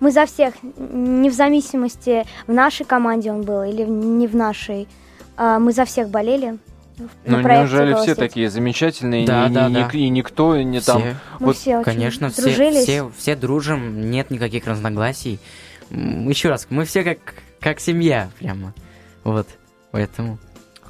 Мы 0.00 0.10
за 0.10 0.26
всех, 0.26 0.54
не 0.62 1.30
в 1.30 1.32
зависимости, 1.32 2.24
в 2.46 2.52
нашей 2.52 2.84
команде 2.84 3.30
он 3.30 3.42
был 3.42 3.62
или 3.62 3.82
не 3.84 4.26
в 4.26 4.34
нашей. 4.36 4.88
А, 5.36 5.58
мы 5.58 5.72
за 5.72 5.84
всех 5.84 6.08
болели. 6.08 6.58
Ну, 7.24 7.40
неужели 7.40 7.92
«Голос 7.92 8.02
все 8.04 8.14
дети». 8.14 8.18
такие 8.20 8.50
замечательные, 8.50 9.26
Да, 9.26 9.46
и, 9.46 9.50
да, 9.50 9.68
ни- 9.68 9.74
да. 9.74 9.88
и 9.92 10.08
никто 10.08 10.56
не 10.60 10.80
Все. 10.80 10.92
там... 10.92 11.02
Мы 11.40 11.46
вот, 11.46 11.56
все 11.56 11.76
очень 11.76 11.84
Конечно, 11.84 12.28
все, 12.30 12.42
дружились. 12.42 12.82
все, 12.82 13.10
все 13.16 13.34
дружим, 13.34 14.10
нет 14.10 14.30
никаких 14.30 14.66
разногласий. 14.66 15.38
Еще 15.90 16.50
раз, 16.50 16.66
мы 16.68 16.84
все 16.84 17.02
как, 17.02 17.18
как 17.60 17.80
семья 17.80 18.28
прямо. 18.38 18.74
Вот, 19.24 19.46
поэтому... 19.90 20.38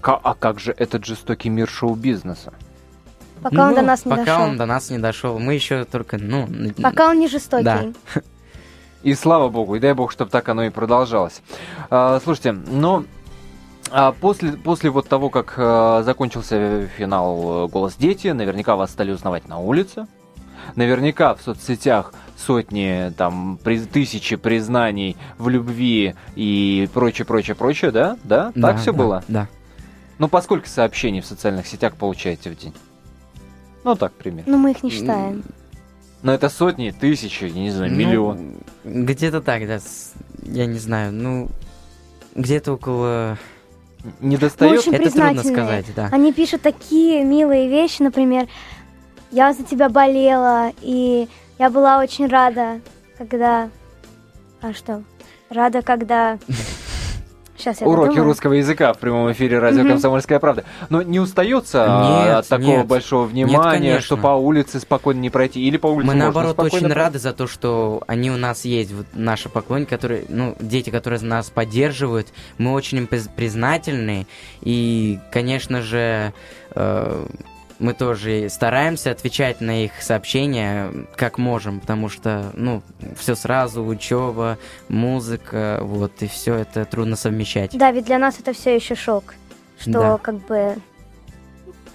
а 0.02 0.34
как 0.34 0.58
же 0.58 0.74
этот 0.76 1.04
жестокий 1.04 1.48
мир 1.50 1.68
шоу-бизнеса? 1.68 2.52
Пока 3.42 3.64
он 3.64 3.70
Ну, 3.70 3.76
до 3.76 3.82
нас 3.82 4.04
не 4.04 4.10
пока 4.10 4.24
дошел. 4.24 4.42
он 4.42 4.56
до 4.56 4.66
нас 4.66 4.90
не 4.90 4.98
дошел. 4.98 5.38
Мы 5.38 5.54
еще 5.54 5.84
только, 5.84 6.18
ну... 6.18 6.48
Пока 6.82 7.08
он 7.10 7.18
не 7.18 7.28
жестокий. 7.28 7.64
Да. 7.64 7.84
И 9.02 9.14
слава 9.14 9.48
богу, 9.48 9.74
и 9.74 9.80
дай 9.80 9.94
бог, 9.94 10.12
чтобы 10.12 10.30
так 10.30 10.48
оно 10.48 10.62
и 10.62 10.70
продолжалось. 10.70 11.42
А, 11.90 12.20
слушайте, 12.22 12.52
но 12.52 13.02
а, 13.90 14.12
после, 14.12 14.52
после 14.52 14.90
вот 14.90 15.08
того, 15.08 15.28
как 15.28 15.54
а, 15.56 16.02
закончился 16.04 16.86
финал 16.96 17.66
э, 17.66 17.68
«Голос 17.68 17.96
дети», 17.96 18.28
наверняка 18.28 18.76
вас 18.76 18.92
стали 18.92 19.10
узнавать 19.10 19.48
на 19.48 19.58
улице. 19.58 20.06
Наверняка 20.76 21.34
в 21.34 21.42
соцсетях 21.42 22.14
сотни, 22.36 23.12
там, 23.16 23.58
приз- 23.64 23.86
тысячи 23.86 24.36
признаний 24.36 25.16
в 25.36 25.48
любви 25.48 26.14
и 26.36 26.88
прочее, 26.94 27.26
прочее, 27.26 27.56
прочее, 27.56 27.90
да? 27.90 28.16
Да? 28.22 28.46
Так 28.46 28.54
Да, 28.54 28.76
все 28.76 28.92
да, 28.92 28.98
было? 28.98 29.24
Да. 29.26 29.48
Ну, 30.18 30.28
по 30.28 30.40
сколько 30.42 30.68
сообщений 30.68 31.20
в 31.20 31.26
социальных 31.26 31.66
сетях 31.66 31.94
получаете 31.96 32.50
в 32.50 32.56
день? 32.56 32.72
Ну, 33.84 33.96
так, 33.96 34.12
примерно. 34.12 34.52
Но 34.52 34.58
мы 34.58 34.72
их 34.72 34.82
не 34.82 34.90
считаем. 34.90 35.42
Но 36.22 36.32
это 36.32 36.48
сотни, 36.48 36.90
тысячи, 36.90 37.44
я 37.44 37.60
не 37.60 37.70
знаю, 37.70 37.90
Ну, 37.90 37.98
миллион. 37.98 38.54
Где-то 38.84 39.40
так, 39.40 39.66
да. 39.66 39.78
Я 40.42 40.66
не 40.66 40.78
знаю, 40.78 41.12
ну... 41.12 41.48
Где-то 42.34 42.74
около... 42.74 43.38
Не 44.20 44.36
Мы 44.36 44.40
достает? 44.40 44.80
очень 44.80 44.94
Это 44.94 45.10
трудно 45.10 45.42
сказать, 45.42 45.86
да. 45.94 46.08
Они 46.12 46.32
пишут 46.32 46.62
такие 46.62 47.24
милые 47.24 47.68
вещи, 47.68 48.02
например, 48.02 48.48
я 49.30 49.52
за 49.52 49.62
тебя 49.64 49.88
болела, 49.88 50.72
и 50.80 51.28
я 51.58 51.70
была 51.70 51.98
очень 51.98 52.26
рада 52.26 52.80
когда... 53.24 53.70
А 54.60 54.72
что? 54.72 55.02
Рада, 55.50 55.82
когда... 55.82 56.38
Сейчас 57.56 57.80
я 57.80 57.86
Уроки 57.86 58.06
додумаю. 58.08 58.28
русского 58.30 58.52
языка 58.54 58.92
в 58.94 58.98
прямом 58.98 59.30
эфире 59.32 59.58
радио 59.58 59.80
Мгм. 59.82 59.90
«Комсомольская 59.92 60.38
правда». 60.40 60.64
Но 60.88 61.02
не 61.02 61.20
устается 61.20 61.84
а, 61.86 62.24
Нет, 62.24 62.34
от 62.38 62.48
такого 62.48 62.78
нет. 62.78 62.86
большого 62.86 63.30
Нет, 63.30 63.46
внимания, 63.48 63.78
конечно. 63.90 64.00
что 64.00 64.16
по 64.16 64.28
улице 64.28 64.80
спокойно 64.80 65.20
не 65.20 65.30
пройти? 65.30 65.60
Или 65.62 65.76
по 65.76 65.86
улице 65.88 66.06
Мы 66.06 66.14
можно 66.14 66.24
наоборот 66.24 66.52
спокойно 66.54 66.74
очень 66.76 66.86
пройти? 66.86 66.98
рады 66.98 67.18
за 67.18 67.32
то, 67.32 67.46
что 67.46 68.02
они 68.06 68.30
у 68.30 68.36
нас 68.38 68.64
есть, 68.64 68.92
вот 68.92 69.06
наши 69.12 69.48
поклонники, 69.50 69.90
которые, 69.90 70.24
ну, 70.28 70.56
дети, 70.60 70.90
которые 70.90 71.20
нас 71.20 71.50
поддерживают. 71.50 72.28
Мы 72.58 72.72
очень 72.72 72.98
им 72.98 73.04
приз- 73.04 73.28
признательны. 73.34 74.26
И, 74.62 75.20
конечно 75.30 75.82
же, 75.82 76.32
э, 76.74 77.26
мы 77.82 77.94
тоже 77.94 78.48
стараемся 78.48 79.10
отвечать 79.10 79.60
на 79.60 79.84
их 79.84 80.00
сообщения 80.00 80.92
как 81.16 81.36
можем, 81.36 81.80
потому 81.80 82.08
что, 82.08 82.52
ну, 82.54 82.82
все 83.18 83.34
сразу, 83.34 83.84
учеба, 83.84 84.56
музыка, 84.88 85.80
вот, 85.82 86.12
и 86.22 86.28
все 86.28 86.54
это 86.54 86.84
трудно 86.84 87.16
совмещать. 87.16 87.76
Да, 87.76 87.90
ведь 87.90 88.04
для 88.04 88.18
нас 88.18 88.38
это 88.38 88.52
все 88.52 88.74
еще 88.74 88.94
шок. 88.94 89.34
Что 89.78 89.90
Да. 89.90 90.18
как 90.18 90.36
бы... 90.46 90.76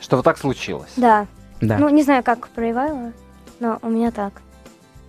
Что 0.02 0.18
вот 0.18 0.26
так 0.26 0.38
случилось. 0.38 0.92
Да. 0.98 1.26
Да. 1.62 1.78
Ну, 1.78 1.90
не 1.90 2.04
знаю, 2.04 2.22
как 2.24 2.50
проявила, 2.50 3.14
но 3.60 3.80
у 3.82 3.90
меня 3.90 4.12
так. 4.12 4.34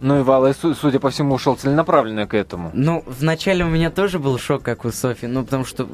Ну 0.01 0.21
и 0.21 0.23
Вала, 0.23 0.53
су- 0.53 0.75
судя 0.75 1.01
по 1.01 1.11
всему, 1.11 1.35
ушел 1.35 1.57
целенаправленно 1.57 2.27
к 2.27 2.35
этому. 2.35 2.71
Ну, 2.73 3.03
вначале 3.07 3.65
у 3.65 3.69
меня 3.69 3.91
тоже 3.91 4.19
был 4.21 4.39
шок, 4.39 4.63
как 4.63 4.85
у 4.85 4.93
Софи, 4.93 5.27
ну, 5.27 5.45
потому 5.45 5.65
что 5.65 5.89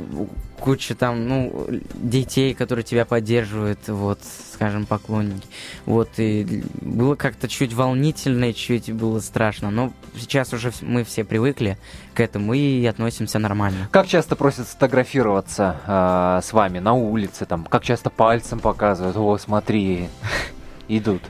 куча 0.61 0.95
там, 0.95 1.27
ну, 1.27 1.67
детей, 1.95 2.53
которые 2.53 2.85
тебя 2.85 3.07
поддерживают, 3.07 3.89
вот, 3.89 4.19
скажем, 4.53 4.85
поклонники. 4.85 5.47
Вот, 5.87 6.11
и 6.19 6.65
было 6.83 7.15
как-то 7.15 7.49
чуть 7.49 7.73
волнительно, 7.73 8.51
и 8.51 8.55
чуть 8.55 8.93
было 8.93 9.21
страшно, 9.21 9.71
но 9.71 9.93
сейчас 10.19 10.53
уже 10.53 10.71
мы 10.83 11.05
все 11.05 11.25
привыкли 11.25 11.79
к 12.13 12.21
этому 12.21 12.53
и 12.53 12.85
относимся 12.85 13.39
нормально. 13.39 13.89
Как 13.91 14.07
часто 14.07 14.37
просят 14.37 14.69
сфотографироваться 14.69 15.81
а, 15.87 16.41
с 16.43 16.53
вами 16.53 16.79
на 16.79 16.93
улице, 16.93 17.47
там, 17.47 17.65
как 17.65 17.83
часто 17.83 18.11
пальцем 18.11 18.61
показывают, 18.61 19.17
о, 19.17 19.39
смотри, 19.39 20.09
идут. 20.89 21.23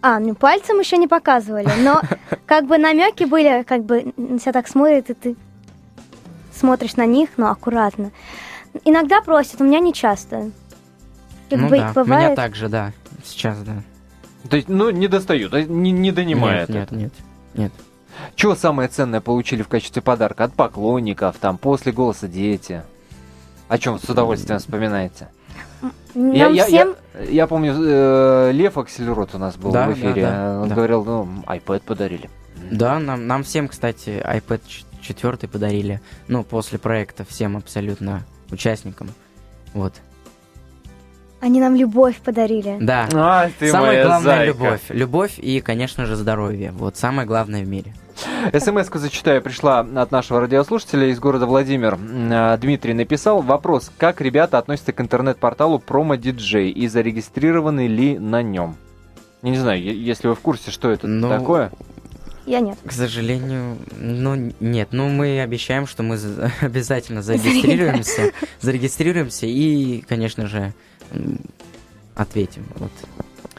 А, 0.00 0.20
ну 0.20 0.34
пальцем 0.34 0.78
еще 0.78 0.96
не 0.96 1.08
показывали, 1.08 1.68
но 1.82 2.00
как 2.46 2.66
бы 2.66 2.78
намеки 2.78 3.24
были, 3.24 3.64
как 3.64 3.84
бы 3.84 4.12
тебя 4.16 4.52
так 4.52 4.68
смотрят, 4.68 5.10
и 5.10 5.14
ты 5.14 5.36
смотришь 6.52 6.96
на 6.96 7.06
них, 7.06 7.30
но 7.36 7.50
аккуратно. 7.50 8.12
Иногда 8.84 9.20
просят, 9.22 9.60
у 9.60 9.64
меня 9.64 9.80
не 9.80 9.92
часто. 9.92 10.50
Как 11.50 11.58
ну 11.58 11.68
бы 11.68 11.78
да, 11.78 11.92
бывает. 11.94 12.26
меня 12.26 12.36
также, 12.36 12.68
да, 12.68 12.92
сейчас, 13.24 13.58
да. 13.62 13.82
То 14.48 14.56
есть, 14.56 14.68
ну, 14.68 14.90
не 14.90 15.08
достают, 15.08 15.52
а 15.54 15.62
не, 15.62 15.90
не 15.90 16.12
донимает. 16.12 16.68
Нет, 16.68 16.90
нет, 16.90 17.00
нет, 17.00 17.12
нет. 17.54 17.72
Чего 18.34 18.54
самое 18.54 18.88
ценное 18.88 19.20
получили 19.20 19.62
в 19.62 19.68
качестве 19.68 20.02
подарка 20.02 20.44
от 20.44 20.54
поклонников, 20.54 21.36
там, 21.38 21.58
после 21.58 21.92
голоса 21.92 22.28
дети? 22.28 22.82
О 23.68 23.78
чем 23.78 23.98
с 23.98 24.04
удовольствием 24.04 24.58
вспоминаете? 24.58 25.28
Нам 26.14 26.32
Я, 26.32 26.48
я- 26.48 26.64
всем 26.64 26.94
я- 27.14 27.30
я 27.30 27.46
помню, 27.46 27.74
э, 27.78 28.50
Лев 28.52 28.76
Аксельрот 28.78 29.34
у 29.34 29.38
нас 29.38 29.56
был 29.56 29.70
Да, 29.70 29.86
в 29.88 29.92
эфире. 29.92 30.22
да, 30.22 30.30
да, 30.54 30.60
Он 30.62 30.68
да. 30.68 30.74
говорил, 30.74 31.04
ну, 31.04 31.28
iPad 31.46 31.80
подарили. 31.80 32.28
Да, 32.70 32.98
нам, 32.98 33.26
нам 33.26 33.42
всем, 33.44 33.68
кстати, 33.68 34.22
iPad 34.24 34.60
4 35.00 35.48
подарили. 35.48 36.00
Ну, 36.26 36.42
после 36.42 36.78
проекта 36.78 37.24
всем 37.24 37.56
абсолютно 37.56 38.24
участникам. 38.50 39.10
Вот. 39.74 39.94
Они 41.40 41.60
нам 41.60 41.76
любовь 41.76 42.16
подарили. 42.16 42.76
Да. 42.80 43.08
А, 43.14 43.48
ты 43.58 43.70
Самое 43.70 43.92
моя 43.92 44.04
главное 44.06 44.36
зайка. 44.36 44.46
любовь. 44.46 44.80
Любовь 44.88 45.38
и, 45.38 45.60
конечно 45.60 46.06
же, 46.06 46.16
здоровье. 46.16 46.72
Вот 46.72 46.96
самое 46.96 47.26
главное 47.26 47.64
в 47.64 47.68
мире. 47.68 47.94
СМС-ку 48.52 48.98
зачитаю, 48.98 49.40
пришла 49.42 49.80
от 49.80 50.10
нашего 50.10 50.40
радиослушателя 50.40 51.06
из 51.06 51.20
города 51.20 51.46
Владимир. 51.46 51.96
А, 52.32 52.56
Дмитрий 52.56 52.92
написал 52.94 53.42
вопрос, 53.42 53.90
как 53.96 54.20
ребята 54.20 54.58
относятся 54.58 54.92
к 54.92 55.00
интернет-порталу 55.00 55.78
Промо 55.78 56.16
Диджей 56.16 56.70
и 56.70 56.88
зарегистрированы 56.88 57.86
ли 57.86 58.18
на 58.18 58.42
нем? 58.42 58.76
Я 59.42 59.50
не 59.50 59.56
знаю, 59.58 59.80
если 59.82 60.26
вы 60.26 60.34
в 60.34 60.40
курсе, 60.40 60.72
что 60.72 60.90
это 60.90 61.06
Ну, 61.06 61.28
такое. 61.28 61.70
Я 62.44 62.60
нет. 62.60 62.78
К 62.84 62.90
сожалению, 62.92 63.76
ну 64.00 64.52
нет, 64.58 64.88
ну 64.90 65.08
мы 65.10 65.40
обещаем, 65.40 65.86
что 65.86 66.02
мы 66.02 66.16
за- 66.16 66.50
обязательно 66.62 67.22
зарегистрируемся, 67.22 68.32
зарегистрируемся 68.62 69.46
и, 69.46 70.00
конечно 70.08 70.46
же, 70.46 70.72
ответим. 72.14 72.64
Вот. 72.76 72.90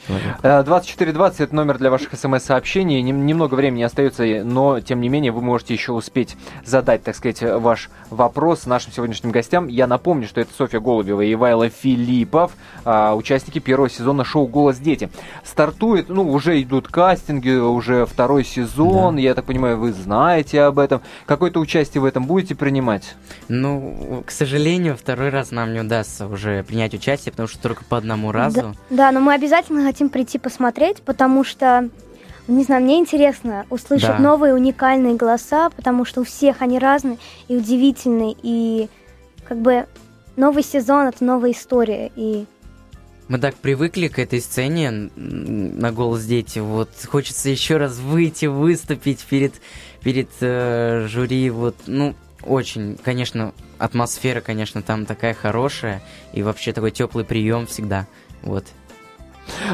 Человеку. 0.09 0.39
Э, 0.43 0.63
2420 0.63 1.39
это 1.41 1.55
номер 1.55 1.77
для 1.77 1.89
ваших 1.89 2.13
смс-сообщений. 2.13 3.01
Нем- 3.01 3.25
немного 3.25 3.55
времени 3.55 3.83
остается, 3.83 4.23
но 4.43 4.79
тем 4.79 5.01
не 5.01 5.09
менее 5.09 5.31
вы 5.31 5.41
можете 5.41 5.73
еще 5.73 5.91
успеть 5.93 6.35
задать, 6.65 7.03
так 7.03 7.15
сказать, 7.15 7.41
ваш 7.41 7.89
вопрос 8.09 8.65
нашим 8.65 8.91
сегодняшним 8.91 9.31
гостям. 9.31 9.67
Я 9.67 9.87
напомню, 9.87 10.27
что 10.27 10.41
это 10.41 10.51
Софья 10.53 10.79
Голубева 10.79 11.21
и 11.21 11.35
Вайла 11.35 11.69
Филиппов, 11.69 12.51
а, 12.85 13.15
участники 13.15 13.59
первого 13.59 13.89
сезона 13.89 14.23
шоу 14.25 14.47
«Голос 14.47 14.77
дети». 14.77 15.09
Стартует, 15.43 16.09
ну, 16.09 16.29
уже 16.31 16.61
идут 16.61 16.87
кастинги, 16.87 17.49
уже 17.51 18.05
второй 18.05 18.43
сезон. 18.43 19.17
Я 19.17 19.33
так 19.33 19.45
понимаю, 19.45 19.77
вы 19.77 19.93
знаете 19.93 20.61
об 20.63 20.79
этом. 20.79 21.01
Какое-то 21.25 21.59
участие 21.59 22.01
в 22.01 22.05
этом 22.05 22.25
будете 22.25 22.55
принимать? 22.55 23.15
Ну, 23.47 24.23
к 24.25 24.31
сожалению, 24.31 24.95
второй 24.97 25.29
раз 25.29 25.51
нам 25.51 25.73
не 25.73 25.81
удастся 25.81 26.27
уже 26.27 26.63
принять 26.63 26.93
участие, 26.93 27.31
потому 27.31 27.47
что 27.47 27.59
только 27.59 27.83
по 27.83 27.97
одному 27.97 28.31
разу. 28.31 28.75
Да, 28.89 29.11
но 29.11 29.19
мы 29.19 29.33
обязательно 29.33 29.83
хотим 29.83 29.98
прийти 30.07 30.37
посмотреть, 30.37 31.01
потому 31.01 31.43
что, 31.43 31.89
не 32.47 32.63
знаю, 32.63 32.81
мне 32.83 32.99
интересно 32.99 33.65
услышать 33.69 34.07
Да. 34.07 34.19
новые 34.19 34.53
уникальные 34.53 35.15
голоса, 35.15 35.69
потому 35.71 36.05
что 36.05 36.21
у 36.21 36.23
всех 36.23 36.61
они 36.61 36.79
разные 36.79 37.17
и 37.49 37.57
удивительные, 37.57 38.33
и 38.41 38.87
как 39.45 39.57
бы 39.59 39.87
новый 40.37 40.63
сезон 40.63 41.07
это 41.07 41.25
новая 41.25 41.51
история, 41.51 42.11
и 42.15 42.45
Мы 43.27 43.37
так 43.37 43.53
привыкли 43.55 44.07
к 44.07 44.17
этой 44.17 44.41
сцене 44.41 44.89
на 45.15 45.91
голос 45.91 46.23
дети. 46.25 46.57
Вот 46.57 46.89
хочется 47.05 47.49
еще 47.49 47.77
раз 47.77 47.97
выйти, 47.99 48.47
выступить 48.47 49.19
перед, 49.19 49.53
перед 50.01 50.29
э, 50.41 51.05
жюри. 51.07 51.51
Вот, 51.51 51.75
ну, 51.85 52.15
очень, 52.43 52.97
конечно, 52.97 53.53
атмосфера, 53.77 54.41
конечно, 54.41 54.81
там 54.81 55.05
такая 55.05 55.35
хорошая. 55.35 56.01
И 56.33 56.41
вообще 56.41 56.73
такой 56.73 56.89
теплый 56.89 57.23
прием 57.23 57.67
всегда. 57.67 58.07
Вот. 58.41 58.65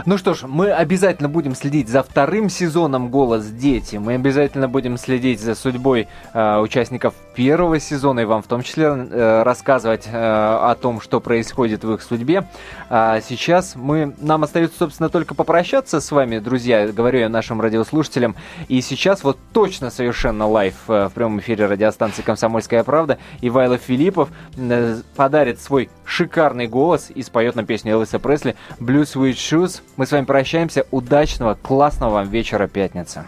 Ну 0.05 0.17
что 0.17 0.33
ж, 0.33 0.43
мы 0.47 0.71
обязательно 0.71 1.29
будем 1.29 1.55
следить 1.55 1.89
за 1.89 2.03
вторым 2.03 2.49
сезоном 2.49 3.09
«Голос 3.09 3.45
дети». 3.45 3.97
Мы 3.97 4.15
обязательно 4.15 4.67
будем 4.67 4.97
следить 4.97 5.39
за 5.39 5.55
судьбой 5.55 6.07
э, 6.33 6.59
участников 6.59 7.13
первого 7.35 7.79
сезона 7.79 8.21
и 8.21 8.25
вам 8.25 8.41
в 8.41 8.47
том 8.47 8.63
числе 8.63 8.85
э, 8.85 9.43
рассказывать 9.43 10.07
э, 10.07 10.11
о 10.11 10.75
том, 10.75 11.01
что 11.01 11.19
происходит 11.19 11.83
в 11.83 11.93
их 11.93 12.01
судьбе. 12.01 12.47
А 12.89 13.21
сейчас 13.21 13.75
мы, 13.75 14.15
нам 14.19 14.43
остается, 14.43 14.77
собственно, 14.77 15.09
только 15.09 15.35
попрощаться 15.35 15.99
с 15.99 16.11
вами, 16.11 16.39
друзья, 16.39 16.87
говорю 16.87 17.19
я 17.19 17.29
нашим 17.29 17.61
радиослушателям. 17.61 18.35
И 18.67 18.81
сейчас 18.81 19.23
вот 19.23 19.37
точно 19.53 19.89
совершенно 19.89 20.47
live 20.47 20.75
э, 20.87 21.09
в 21.09 21.13
прямом 21.13 21.39
эфире 21.39 21.65
радиостанции 21.65 22.21
«Комсомольская 22.21 22.83
правда» 22.83 23.17
Ивайло 23.41 23.77
Филиппов 23.77 24.29
э, 24.57 24.97
подарит 25.15 25.61
свой 25.61 25.89
шикарный 26.05 26.67
голос 26.67 27.09
и 27.13 27.21
споет 27.23 27.55
нам 27.55 27.65
песню 27.65 27.93
Элвиса 27.93 28.19
Пресли 28.19 28.55
«Blue 28.79 29.03
Suede 29.03 29.33
Shoes». 29.33 29.81
Мы 29.97 30.05
с 30.05 30.11
вами 30.11 30.25
прощаемся. 30.25 30.85
Удачного, 30.91 31.55
классного 31.55 32.11
вам 32.11 32.29
вечера 32.29 32.67
пятницы. 32.67 33.25